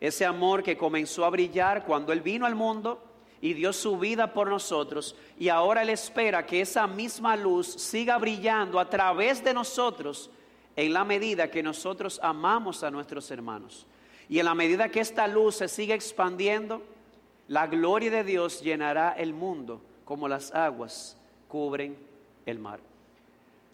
Ese 0.00 0.24
amor 0.24 0.62
que 0.62 0.76
comenzó 0.76 1.24
a 1.24 1.30
brillar 1.30 1.84
cuando 1.84 2.12
Él 2.12 2.20
vino 2.20 2.46
al 2.46 2.54
mundo 2.54 3.02
y 3.40 3.54
dio 3.54 3.72
su 3.72 3.98
vida 3.98 4.32
por 4.32 4.48
nosotros 4.48 5.14
y 5.38 5.48
ahora 5.48 5.82
Él 5.82 5.90
espera 5.90 6.46
que 6.46 6.60
esa 6.60 6.86
misma 6.86 7.36
luz 7.36 7.66
siga 7.66 8.18
brillando 8.18 8.80
a 8.80 8.88
través 8.88 9.44
de 9.44 9.54
nosotros 9.54 10.30
en 10.76 10.92
la 10.92 11.04
medida 11.04 11.50
que 11.50 11.62
nosotros 11.62 12.18
amamos 12.22 12.82
a 12.82 12.90
nuestros 12.90 13.30
hermanos. 13.30 13.86
Y 14.28 14.38
en 14.38 14.46
la 14.46 14.54
medida 14.54 14.88
que 14.88 15.00
esta 15.00 15.28
luz 15.28 15.56
se 15.56 15.68
sigue 15.68 15.94
expandiendo, 15.94 16.82
la 17.48 17.66
gloria 17.66 18.10
de 18.10 18.24
Dios 18.24 18.62
llenará 18.62 19.12
el 19.12 19.34
mundo 19.34 19.82
como 20.04 20.28
las 20.28 20.54
aguas 20.54 21.16
cubren 21.48 21.96
el 22.46 22.58
mar. 22.58 22.80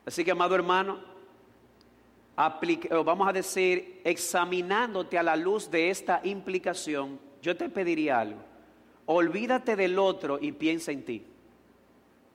Así 0.05 0.25
que, 0.25 0.33
amado 0.33 0.55
hermano, 0.55 0.99
vamos 3.05 3.29
a 3.29 3.33
decir, 3.33 4.01
examinándote 4.05 5.19
a 5.19 5.23
la 5.23 5.37
luz 5.37 5.71
de 5.71 5.91
esta 5.91 6.21
implicación, 6.25 7.19
yo 7.43 7.57
te 7.57 7.69
pediría 7.69 8.21
algo. 8.21 8.41
Olvídate 9.07 9.77
del 9.77 9.99
otro 9.99 10.39
y 10.41 10.53
piensa 10.53 10.93
en 10.93 11.05
ti. 11.05 11.27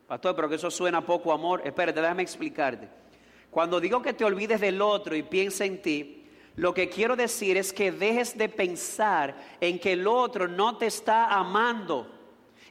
Pastor, 0.07 0.35
pero 0.35 0.49
que 0.49 0.55
eso 0.55 0.69
suena 0.69 1.05
poco 1.05 1.31
amor. 1.31 1.61
Espérate, 1.65 2.01
déjame 2.01 2.23
explicarte. 2.23 2.87
Cuando 3.49 3.79
digo 3.79 4.01
que 4.01 4.13
te 4.13 4.25
olvides 4.25 4.59
del 4.59 4.81
otro 4.81 5.15
y 5.15 5.23
piensa 5.23 5.65
en 5.65 5.81
ti, 5.81 6.25
lo 6.55 6.73
que 6.73 6.89
quiero 6.89 7.15
decir 7.15 7.57
es 7.57 7.73
que 7.73 7.91
dejes 7.91 8.37
de 8.37 8.49
pensar 8.49 9.35
en 9.59 9.79
que 9.79 9.93
el 9.93 10.07
otro 10.07 10.47
no 10.47 10.77
te 10.77 10.85
está 10.87 11.27
amando 11.27 12.11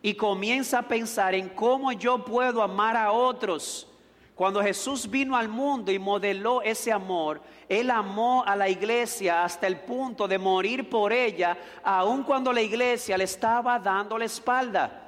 y 0.03 0.15
comienza 0.15 0.81
a 0.81 0.89
pensar 0.89 1.35
en 1.35 1.49
cómo 1.51 1.93
yo 1.93 2.25
puedo 2.25 2.63
amar 2.63 2.97
a 2.97 3.13
otros. 3.13 3.91
Cuando 4.35 4.63
Jesús 4.63 5.09
vino 5.09 5.37
al 5.37 5.49
mundo 5.49 5.93
y 5.93 5.99
modeló 5.99 6.61
ese 6.61 6.91
amor, 6.91 7.41
Él 7.69 7.91
amó 7.91 8.43
a 8.45 8.57
la 8.57 8.69
iglesia 8.69 9.45
hasta 9.45 9.67
el 9.67 9.81
punto 9.81 10.27
de 10.27 10.39
morir 10.39 10.91
por 10.91 11.13
ella, 11.13 11.57
aun 11.85 12.25
cuando 12.25 12.53
la 12.53 12.61
iglesia 12.61 13.17
le 13.17 13.25
estaba 13.25 13.79
dando 13.79 14.19
la 14.19 14.25
espalda 14.25 15.05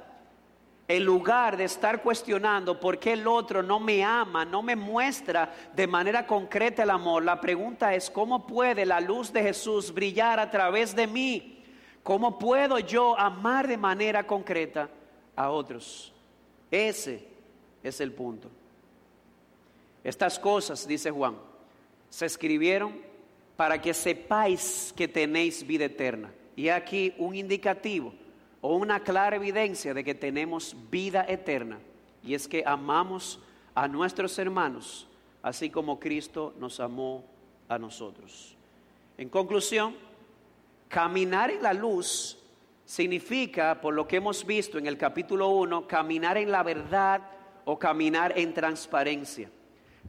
en 0.87 1.03
lugar 1.03 1.57
de 1.57 1.65
estar 1.65 2.01
cuestionando 2.01 2.79
por 2.79 2.97
qué 2.97 3.13
el 3.13 3.27
otro 3.27 3.61
no 3.61 3.79
me 3.79 4.03
ama, 4.03 4.45
no 4.45 4.63
me 4.63 4.75
muestra 4.75 5.53
de 5.75 5.85
manera 5.85 6.25
concreta 6.25 6.83
el 6.83 6.89
amor, 6.89 7.25
la 7.25 7.41
pregunta 7.41 7.93
es, 7.93 8.09
¿cómo 8.09 8.47
puede 8.47 8.85
la 8.85 9.01
luz 9.01 9.33
de 9.33 9.43
Jesús 9.43 9.93
brillar 9.93 10.39
a 10.39 10.49
través 10.49 10.95
de 10.95 11.05
mí? 11.05 11.65
¿Cómo 12.03 12.39
puedo 12.39 12.79
yo 12.79 13.19
amar 13.19 13.67
de 13.67 13.75
manera 13.75 14.25
concreta 14.25 14.89
a 15.35 15.49
otros? 15.49 16.13
Ese 16.71 17.27
es 17.83 17.99
el 17.99 18.13
punto. 18.13 18.49
Estas 20.07 20.39
cosas, 20.39 20.87
dice 20.87 21.11
Juan, 21.11 21.35
se 22.09 22.27
escribieron 22.27 22.95
para 23.57 23.81
que 23.81 23.93
sepáis 23.93 24.93
que 24.95 25.05
tenéis 25.05 25.67
vida 25.67 25.83
eterna. 25.83 26.31
Y 26.55 26.69
aquí 26.69 27.13
un 27.17 27.35
indicativo 27.35 28.13
o 28.61 28.77
una 28.77 29.01
clara 29.01 29.35
evidencia 29.35 29.93
de 29.93 30.05
que 30.05 30.15
tenemos 30.15 30.73
vida 30.89 31.25
eterna, 31.27 31.79
y 32.23 32.35
es 32.35 32.47
que 32.47 32.63
amamos 32.65 33.41
a 33.75 33.89
nuestros 33.89 34.39
hermanos, 34.39 35.09
así 35.41 35.69
como 35.69 35.99
Cristo 35.99 36.53
nos 36.57 36.79
amó 36.79 37.25
a 37.67 37.77
nosotros. 37.77 38.55
En 39.17 39.27
conclusión, 39.27 39.93
caminar 40.87 41.51
en 41.51 41.61
la 41.61 41.73
luz 41.73 42.41
significa, 42.85 43.81
por 43.81 43.93
lo 43.93 44.07
que 44.07 44.15
hemos 44.15 44.45
visto 44.45 44.77
en 44.77 44.87
el 44.87 44.97
capítulo 44.97 45.49
1, 45.49 45.85
caminar 45.85 46.37
en 46.37 46.49
la 46.49 46.63
verdad 46.63 47.29
o 47.65 47.77
caminar 47.77 48.39
en 48.39 48.53
transparencia. 48.53 49.51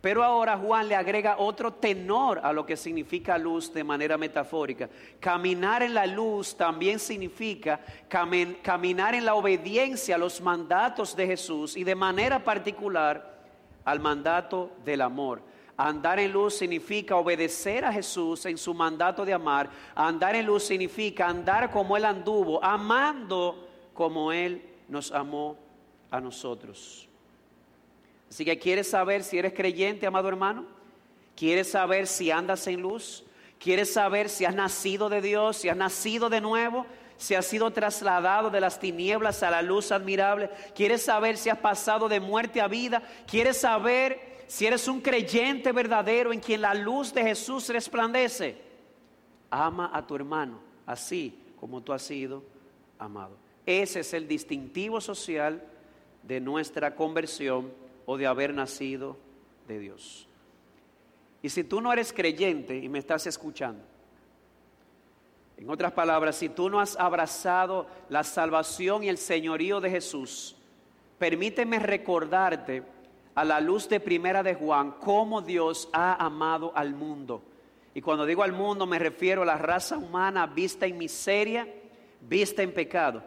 Pero 0.01 0.22
ahora 0.22 0.57
Juan 0.57 0.88
le 0.88 0.94
agrega 0.94 1.38
otro 1.38 1.72
tenor 1.72 2.40
a 2.42 2.53
lo 2.53 2.64
que 2.64 2.76
significa 2.76 3.36
luz 3.36 3.72
de 3.72 3.82
manera 3.82 4.16
metafórica. 4.16 4.88
Caminar 5.18 5.82
en 5.82 5.94
la 5.94 6.07
luz 6.07 6.57
también 6.57 6.99
significa 6.99 7.80
caminar 8.09 9.14
en 9.14 9.24
la 9.24 9.34
obediencia 9.34 10.14
a 10.14 10.18
los 10.18 10.40
mandatos 10.40 11.16
de 11.16 11.26
Jesús 11.26 11.76
y 11.76 11.84
de 11.84 11.94
manera 11.94 12.44
particular 12.44 13.38
al 13.84 13.99
mandato 13.99 14.70
del 14.84 15.01
amor. 15.01 15.42
Andar 15.76 16.18
en 16.18 16.32
luz 16.32 16.55
significa 16.55 17.16
obedecer 17.16 17.84
a 17.84 17.92
Jesús 17.92 18.44
en 18.46 18.59
su 18.59 18.74
mandato 18.74 19.24
de 19.24 19.32
amar. 19.32 19.70
Andar 19.94 20.34
en 20.34 20.46
luz 20.46 20.64
significa 20.64 21.28
andar 21.28 21.70
como 21.70 21.96
Él 21.96 22.05
anduvo, 22.05 22.62
amando 22.62 23.68
como 23.94 24.32
Él 24.32 24.62
nos 24.88 25.12
amó 25.12 25.57
a 26.11 26.20
nosotros. 26.20 27.07
Así 28.28 28.44
que 28.44 28.58
quieres 28.58 28.90
saber 28.90 29.24
si 29.24 29.38
eres 29.38 29.52
creyente, 29.52 30.06
amado 30.06 30.28
hermano. 30.28 30.66
Quieres 31.36 31.70
saber 31.70 32.06
si 32.06 32.30
andas 32.30 32.66
en 32.66 32.82
luz. 32.82 33.24
Quieres 33.58 33.92
saber 33.92 34.28
si 34.28 34.44
has 34.44 34.54
nacido 34.54 35.08
de 35.08 35.20
Dios, 35.20 35.56
si 35.56 35.68
has 35.68 35.76
nacido 35.76 36.28
de 36.28 36.40
nuevo, 36.40 36.86
si 37.16 37.34
has 37.34 37.46
sido 37.46 37.72
trasladado 37.72 38.50
de 38.50 38.60
las 38.60 38.78
tinieblas 38.78 39.42
a 39.42 39.50
la 39.50 39.62
luz 39.62 39.90
admirable. 39.90 40.50
Quieres 40.74 41.02
saber 41.02 41.36
si 41.36 41.48
has 41.48 41.58
pasado 41.58 42.08
de 42.08 42.20
muerte 42.20 42.60
a 42.60 42.68
vida. 42.68 43.02
Quieres 43.26 43.58
saber 43.58 44.44
si 44.46 44.66
eres 44.66 44.86
un 44.88 45.00
creyente 45.00 45.72
verdadero 45.72 46.32
en 46.32 46.40
quien 46.40 46.60
la 46.60 46.74
luz 46.74 47.12
de 47.12 47.22
Jesús 47.22 47.68
resplandece. 47.68 48.56
Ama 49.50 49.90
a 49.92 50.06
tu 50.06 50.14
hermano, 50.14 50.60
así 50.86 51.38
como 51.58 51.82
tú 51.82 51.92
has 51.92 52.02
sido 52.02 52.44
amado. 52.98 53.36
Ese 53.66 54.00
es 54.00 54.14
el 54.14 54.28
distintivo 54.28 55.00
social 55.00 55.62
de 56.22 56.40
nuestra 56.40 56.94
conversión 56.94 57.72
o 58.11 58.16
de 58.16 58.26
haber 58.26 58.54
nacido 58.54 59.18
de 59.66 59.78
Dios. 59.78 60.26
Y 61.42 61.50
si 61.50 61.62
tú 61.62 61.82
no 61.82 61.92
eres 61.92 62.11
creyente 62.11 62.74
y 62.78 62.88
me 62.88 62.98
estás 62.98 63.26
escuchando, 63.26 63.84
en 65.59 65.68
otras 65.68 65.92
palabras, 65.92 66.36
si 66.36 66.48
tú 66.48 66.70
no 66.70 66.80
has 66.80 66.98
abrazado 66.98 67.86
la 68.09 68.24
salvación 68.24 69.04
y 69.04 69.11
el 69.11 69.18
señorío 69.18 69.78
de 69.82 69.90
Jesús, 69.90 70.56
permíteme 71.18 71.78
recordarte 71.80 72.82
a 73.34 73.44
la 73.44 73.61
luz 73.61 73.86
de 73.90 74.00
primera 74.00 74.42
de 74.42 74.54
Juan 74.54 74.92
cómo 74.92 75.42
Dios 75.42 75.90
ha 75.92 76.14
amado 76.24 76.72
al 76.74 76.94
mundo. 76.94 77.42
Y 77.92 78.00
cuando 78.00 78.24
digo 78.24 78.42
al 78.42 78.52
mundo 78.52 78.86
me 78.86 78.98
refiero 78.98 79.42
a 79.42 79.44
la 79.46 79.59
raza 79.59 79.98
humana 79.98 80.46
vista 80.46 80.86
en 80.86 80.96
miseria, 80.96 81.68
vista 82.22 82.62
en 82.62 82.72
pecado 82.72 83.22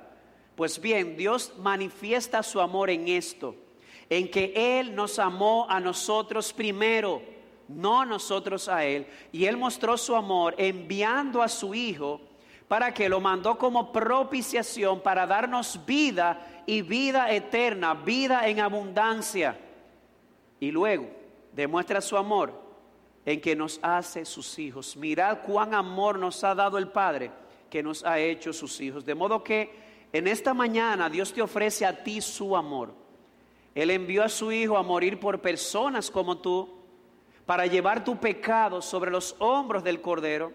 Pues 0.55 0.81
bien, 0.81 1.15
Dios 1.15 1.53
manifiesta 1.59 2.41
su 2.41 2.59
amor 2.59 2.89
en 2.89 3.07
esto, 3.07 3.55
en 4.11 4.29
que 4.29 4.51
Él 4.53 4.93
nos 4.93 5.19
amó 5.19 5.65
a 5.69 5.79
nosotros 5.79 6.51
primero, 6.51 7.21
no 7.69 8.03
nosotros 8.03 8.67
a 8.67 8.83
Él. 8.83 9.07
Y 9.31 9.45
Él 9.45 9.55
mostró 9.55 9.97
su 9.97 10.13
amor 10.17 10.53
enviando 10.57 11.41
a 11.41 11.47
su 11.47 11.73
Hijo 11.73 12.19
para 12.67 12.93
que 12.93 13.07
lo 13.07 13.21
mandó 13.21 13.57
como 13.57 13.89
propiciación 13.93 14.99
para 14.99 15.25
darnos 15.25 15.79
vida 15.85 16.45
y 16.65 16.81
vida 16.81 17.31
eterna, 17.31 17.93
vida 17.93 18.49
en 18.49 18.59
abundancia. 18.59 19.57
Y 20.59 20.71
luego 20.71 21.07
demuestra 21.53 22.01
su 22.01 22.17
amor 22.17 22.51
en 23.25 23.39
que 23.39 23.55
nos 23.55 23.79
hace 23.81 24.25
sus 24.25 24.59
hijos. 24.59 24.97
Mirad 24.97 25.39
cuán 25.45 25.73
amor 25.73 26.19
nos 26.19 26.43
ha 26.43 26.53
dado 26.53 26.77
el 26.77 26.89
Padre 26.89 27.31
que 27.69 27.81
nos 27.81 28.03
ha 28.03 28.19
hecho 28.19 28.51
sus 28.51 28.81
hijos. 28.81 29.05
De 29.05 29.15
modo 29.15 29.41
que 29.41 29.73
en 30.11 30.27
esta 30.27 30.53
mañana 30.53 31.09
Dios 31.09 31.31
te 31.31 31.41
ofrece 31.41 31.85
a 31.85 32.03
ti 32.03 32.19
su 32.19 32.57
amor. 32.57 33.00
Él 33.75 33.91
envió 33.91 34.23
a 34.23 34.29
su 34.29 34.51
Hijo 34.51 34.77
a 34.77 34.83
morir 34.83 35.19
por 35.19 35.41
personas 35.41 36.11
como 36.11 36.37
tú, 36.37 36.69
para 37.45 37.65
llevar 37.65 38.03
tu 38.03 38.17
pecado 38.17 38.81
sobre 38.81 39.11
los 39.11 39.35
hombros 39.39 39.83
del 39.83 40.01
Cordero 40.01 40.53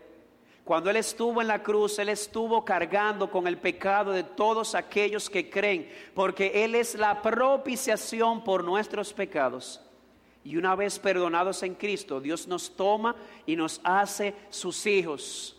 cuando 0.67 0.91
Él 0.91 0.97
estuvo 0.97 1.41
en 1.41 1.47
la 1.47 1.63
cruz, 1.63 1.97
Él 2.01 2.09
estuvo 2.09 2.65
cargando 2.65 3.31
con 3.31 3.47
el 3.47 3.57
pecado 3.57 4.11
de 4.11 4.25
todos 4.25 4.75
aquellos 4.75 5.31
que 5.31 5.49
creen, 5.49 5.89
porque 6.13 6.65
Él 6.65 6.75
es 6.75 6.97
la 6.97 7.23
propiciación 7.23 8.43
por 8.43 8.65
nuestros 8.65 9.13
pecados. 9.13 9.81
Y 10.43 10.57
una 10.57 10.75
vez 10.75 10.99
perdonados 10.99 11.63
en 11.63 11.77
Cristo, 11.77 12.21
Dios 12.21 12.49
nos 12.49 12.75
toma 12.75 13.15
y 13.47 13.55
nos 13.55 13.81
hace 13.85 14.35
sus 14.51 14.85
hijos. 14.87 15.57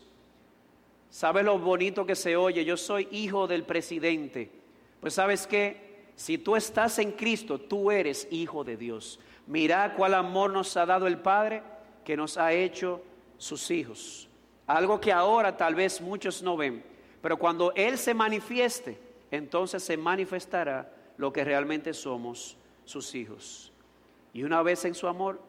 ¿Sabes 1.09 1.45
lo 1.45 1.57
bonito 1.57 2.05
que 2.05 2.13
se 2.13 2.35
oye? 2.35 2.65
Yo 2.65 2.75
soy 2.75 3.07
hijo 3.09 3.47
del 3.47 3.63
presidente. 3.63 4.51
Pues 4.99 5.13
sabes 5.13 5.47
que 5.47 5.86
si 6.17 6.39
tú 6.39 6.55
estás 6.55 6.97
en 6.97 7.11
Cristo, 7.11 7.59
tú 7.59 7.91
eres 7.91 8.27
hijo 8.31 8.63
de 8.63 8.75
Dios. 8.75 9.19
Mira 9.45 9.93
cuál 9.95 10.15
amor 10.15 10.51
nos 10.51 10.75
ha 10.75 10.83
dado 10.83 11.05
el 11.05 11.19
Padre 11.19 11.61
que 12.03 12.17
nos 12.17 12.39
ha 12.39 12.53
hecho 12.53 13.03
sus 13.37 13.69
hijos. 13.69 14.27
Algo 14.65 14.99
que 14.99 15.13
ahora 15.13 15.55
tal 15.55 15.75
vez 15.75 16.01
muchos 16.01 16.41
no 16.41 16.57
ven, 16.57 16.83
pero 17.21 17.37
cuando 17.37 17.71
Él 17.75 17.99
se 17.99 18.15
manifieste, 18.15 18.99
entonces 19.29 19.83
se 19.83 19.95
manifestará 19.95 20.91
lo 21.17 21.31
que 21.31 21.43
realmente 21.43 21.93
somos 21.93 22.57
sus 22.83 23.13
hijos. 23.13 23.71
Y 24.33 24.43
una 24.43 24.63
vez 24.63 24.85
en 24.85 24.95
su 24.95 25.07
amor, 25.07 25.39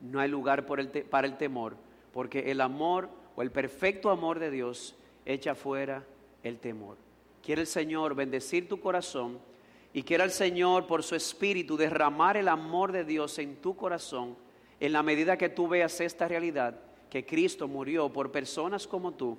no 0.00 0.20
hay 0.20 0.28
lugar 0.28 0.64
para 0.64 1.26
el 1.26 1.36
temor, 1.36 1.76
porque 2.12 2.52
el 2.52 2.60
amor 2.60 3.08
o 3.34 3.42
el 3.42 3.50
perfecto 3.50 4.10
amor 4.10 4.38
de 4.38 4.52
Dios 4.52 4.94
echa 5.26 5.56
fuera 5.56 6.04
el 6.44 6.60
temor. 6.60 6.98
Quiere 7.42 7.62
el 7.62 7.66
Señor 7.66 8.14
bendecir 8.14 8.68
tu 8.68 8.78
corazón 8.78 9.50
y 9.92 10.02
quiere 10.02 10.24
el 10.24 10.30
Señor 10.30 10.86
por 10.86 11.02
su 11.02 11.14
espíritu 11.14 11.76
derramar 11.76 12.36
el 12.36 12.48
amor 12.48 12.92
de 12.92 13.04
Dios 13.04 13.38
en 13.38 13.56
tu 13.56 13.76
corazón 13.76 14.36
en 14.80 14.92
la 14.92 15.02
medida 15.02 15.36
que 15.36 15.48
tú 15.48 15.68
veas 15.68 16.00
esta 16.00 16.26
realidad 16.26 16.80
que 17.08 17.26
Cristo 17.26 17.68
murió 17.68 18.10
por 18.10 18.32
personas 18.32 18.86
como 18.86 19.12
tú, 19.12 19.38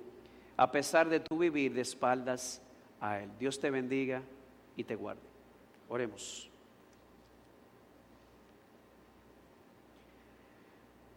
a 0.56 0.70
pesar 0.70 1.08
de 1.08 1.18
tu 1.18 1.36
vivir 1.36 1.74
de 1.74 1.80
espaldas 1.80 2.62
a 3.00 3.18
Él. 3.18 3.30
Dios 3.38 3.58
te 3.58 3.68
bendiga 3.68 4.22
y 4.76 4.84
te 4.84 4.94
guarde. 4.94 5.20
Oremos. 5.88 6.48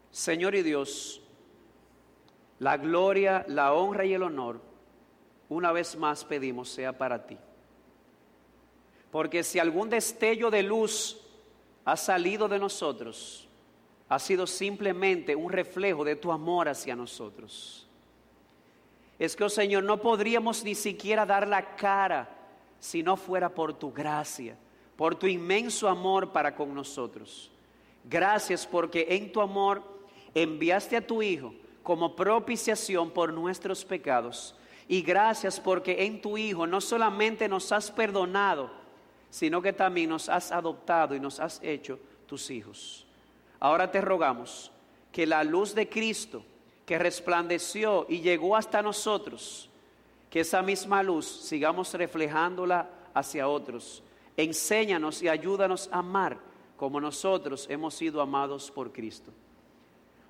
Señor 0.10 0.56
y 0.56 0.64
Dios, 0.64 1.22
la 2.58 2.76
gloria, 2.78 3.46
la 3.48 3.74
honra 3.74 4.04
y 4.06 4.16
el 4.16 4.24
honor, 4.24 4.60
una 5.48 5.72
vez 5.72 5.96
más 5.96 6.26
pedimos, 6.26 6.70
sea 6.70 6.98
para 6.98 7.28
ti. 7.28 7.38
Porque 9.18 9.44
si 9.44 9.58
algún 9.58 9.90
destello 9.90 10.52
de 10.52 10.62
luz 10.62 11.20
ha 11.86 11.98
salido 11.98 12.48
de 12.48 12.60
nosotros, 12.60 13.48
ha 14.08 14.20
sido 14.20 14.46
simplemente 14.46 15.36
un 15.36 15.52
reflejo 15.52 16.06
de 16.06 16.16
tu 16.16 16.32
amor 16.32 16.70
hacia 16.70 16.96
nosotros. 16.96 17.88
Es 19.18 19.36
que, 19.36 19.44
oh 19.44 19.50
Señor, 19.50 19.86
no 19.86 20.00
podríamos 20.00 20.64
ni 20.64 20.76
siquiera 20.76 21.26
dar 21.26 21.48
la 21.48 21.76
cara 21.76 22.30
si 22.80 23.02
no 23.02 23.18
fuera 23.18 23.50
por 23.50 23.74
tu 23.74 23.92
gracia, 23.92 24.56
por 24.96 25.16
tu 25.16 25.26
inmenso 25.26 25.90
amor 25.90 26.32
para 26.32 26.54
con 26.54 26.76
nosotros. 26.76 27.50
Gracias 28.04 28.68
porque 28.68 29.08
en 29.10 29.32
tu 29.32 29.42
amor 29.42 29.82
enviaste 30.36 30.96
a 30.96 31.08
tu 31.08 31.24
Hijo 31.24 31.56
como 31.82 32.16
propiciación 32.16 33.10
por 33.10 33.34
nuestros 33.34 33.84
pecados. 33.84 34.54
Y 34.88 35.02
gracias 35.02 35.60
porque 35.60 36.06
en 36.06 36.22
tu 36.22 36.38
Hijo 36.38 36.68
no 36.68 36.80
solamente 36.80 37.50
nos 37.50 37.72
has 37.72 37.90
perdonado, 37.90 38.86
sino 39.30 39.62
que 39.62 39.74
también 39.74 40.10
nos 40.10 40.30
has 40.30 40.52
adoptado 40.52 41.16
y 41.16 41.20
nos 41.20 41.40
has 41.40 41.60
hecho 41.64 42.00
tus 42.26 42.50
hijos. 42.50 43.06
Ahora 43.60 43.92
te 43.92 44.02
rogamos 44.02 44.72
que 45.12 45.26
la 45.26 45.44
luz 45.44 45.74
de 45.74 45.90
Cristo 45.90 46.44
que 46.88 46.98
resplandeció 46.98 48.06
y 48.08 48.22
llegó 48.22 48.56
hasta 48.56 48.82
nosotros, 48.82 49.70
que 50.30 50.40
esa 50.40 50.62
misma 50.62 51.04
luz 51.04 51.26
sigamos 51.26 51.94
reflejándola 51.94 52.90
hacia 53.14 53.50
otros. 53.50 54.02
Enséñanos 54.38 55.22
y 55.22 55.28
ayúdanos 55.28 55.90
a 55.92 56.00
amar 56.00 56.38
como 56.78 57.02
nosotros 57.02 57.68
hemos 57.70 57.94
sido 57.94 58.22
amados 58.22 58.72
por 58.72 58.94
Cristo. 58.94 59.32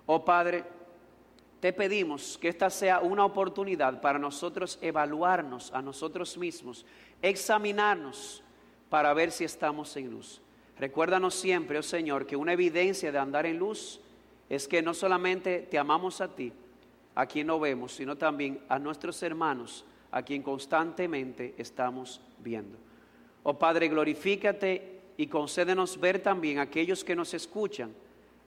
Oh 0.08 0.26
Padre, 0.26 0.64
te 1.60 1.74
pedimos 1.74 2.40
que 2.40 2.48
esta 2.48 2.72
sea 2.72 3.02
una 3.02 3.26
oportunidad 3.26 4.02
para 4.02 4.18
nosotros 4.18 4.80
evaluarnos 4.82 5.72
a 5.74 5.82
nosotros 5.84 6.38
mismos, 6.40 6.88
examinarnos 7.22 8.42
para 8.90 9.14
ver 9.14 9.32
si 9.32 9.44
estamos 9.44 9.96
en 9.98 10.12
luz. 10.12 10.42
Recuérdanos 10.80 11.34
siempre, 11.34 11.80
oh 11.80 11.84
Señor, 11.84 12.26
que 12.26 12.36
una 12.36 12.54
evidencia 12.54 13.12
de 13.12 13.18
andar 13.18 13.46
en 13.46 13.58
luz 13.58 14.00
es 14.50 14.68
que 14.68 14.82
no 14.82 14.94
solamente 14.94 15.68
te 15.70 15.78
amamos 15.78 16.22
a 16.22 16.36
ti, 16.36 16.54
a 17.16 17.26
quien 17.26 17.48
no 17.48 17.60
vemos, 17.60 17.94
sino 17.94 18.16
también 18.16 18.62
a 18.70 18.78
nuestros 18.80 19.22
hermanos, 19.24 19.86
a 20.12 20.22
quien 20.22 20.44
constantemente 20.44 21.56
estamos 21.58 22.22
viendo. 22.40 22.78
Oh 23.44 23.58
Padre, 23.58 23.88
glorifícate 23.88 25.02
y 25.18 25.28
concédenos 25.28 26.00
ver 26.00 26.20
también 26.20 26.60
a 26.60 26.64
aquellos 26.64 27.04
que 27.04 27.16
nos 27.16 27.34
escuchan, 27.34 27.94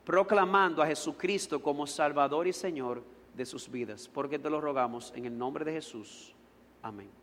proclamando 0.05 0.83
a 0.83 0.87
Jesucristo 0.87 1.61
como 1.61 1.87
Salvador 1.87 2.47
y 2.47 2.53
Señor 2.53 3.03
de 3.35 3.45
sus 3.45 3.71
vidas, 3.71 4.09
porque 4.13 4.39
te 4.39 4.51
lo 4.51 4.61
rogamos 4.61 5.13
en 5.17 5.27
el 5.27 5.37
nombre 5.37 5.65
de 5.65 5.73
Jesús. 5.73 6.35
Amén. 6.83 7.20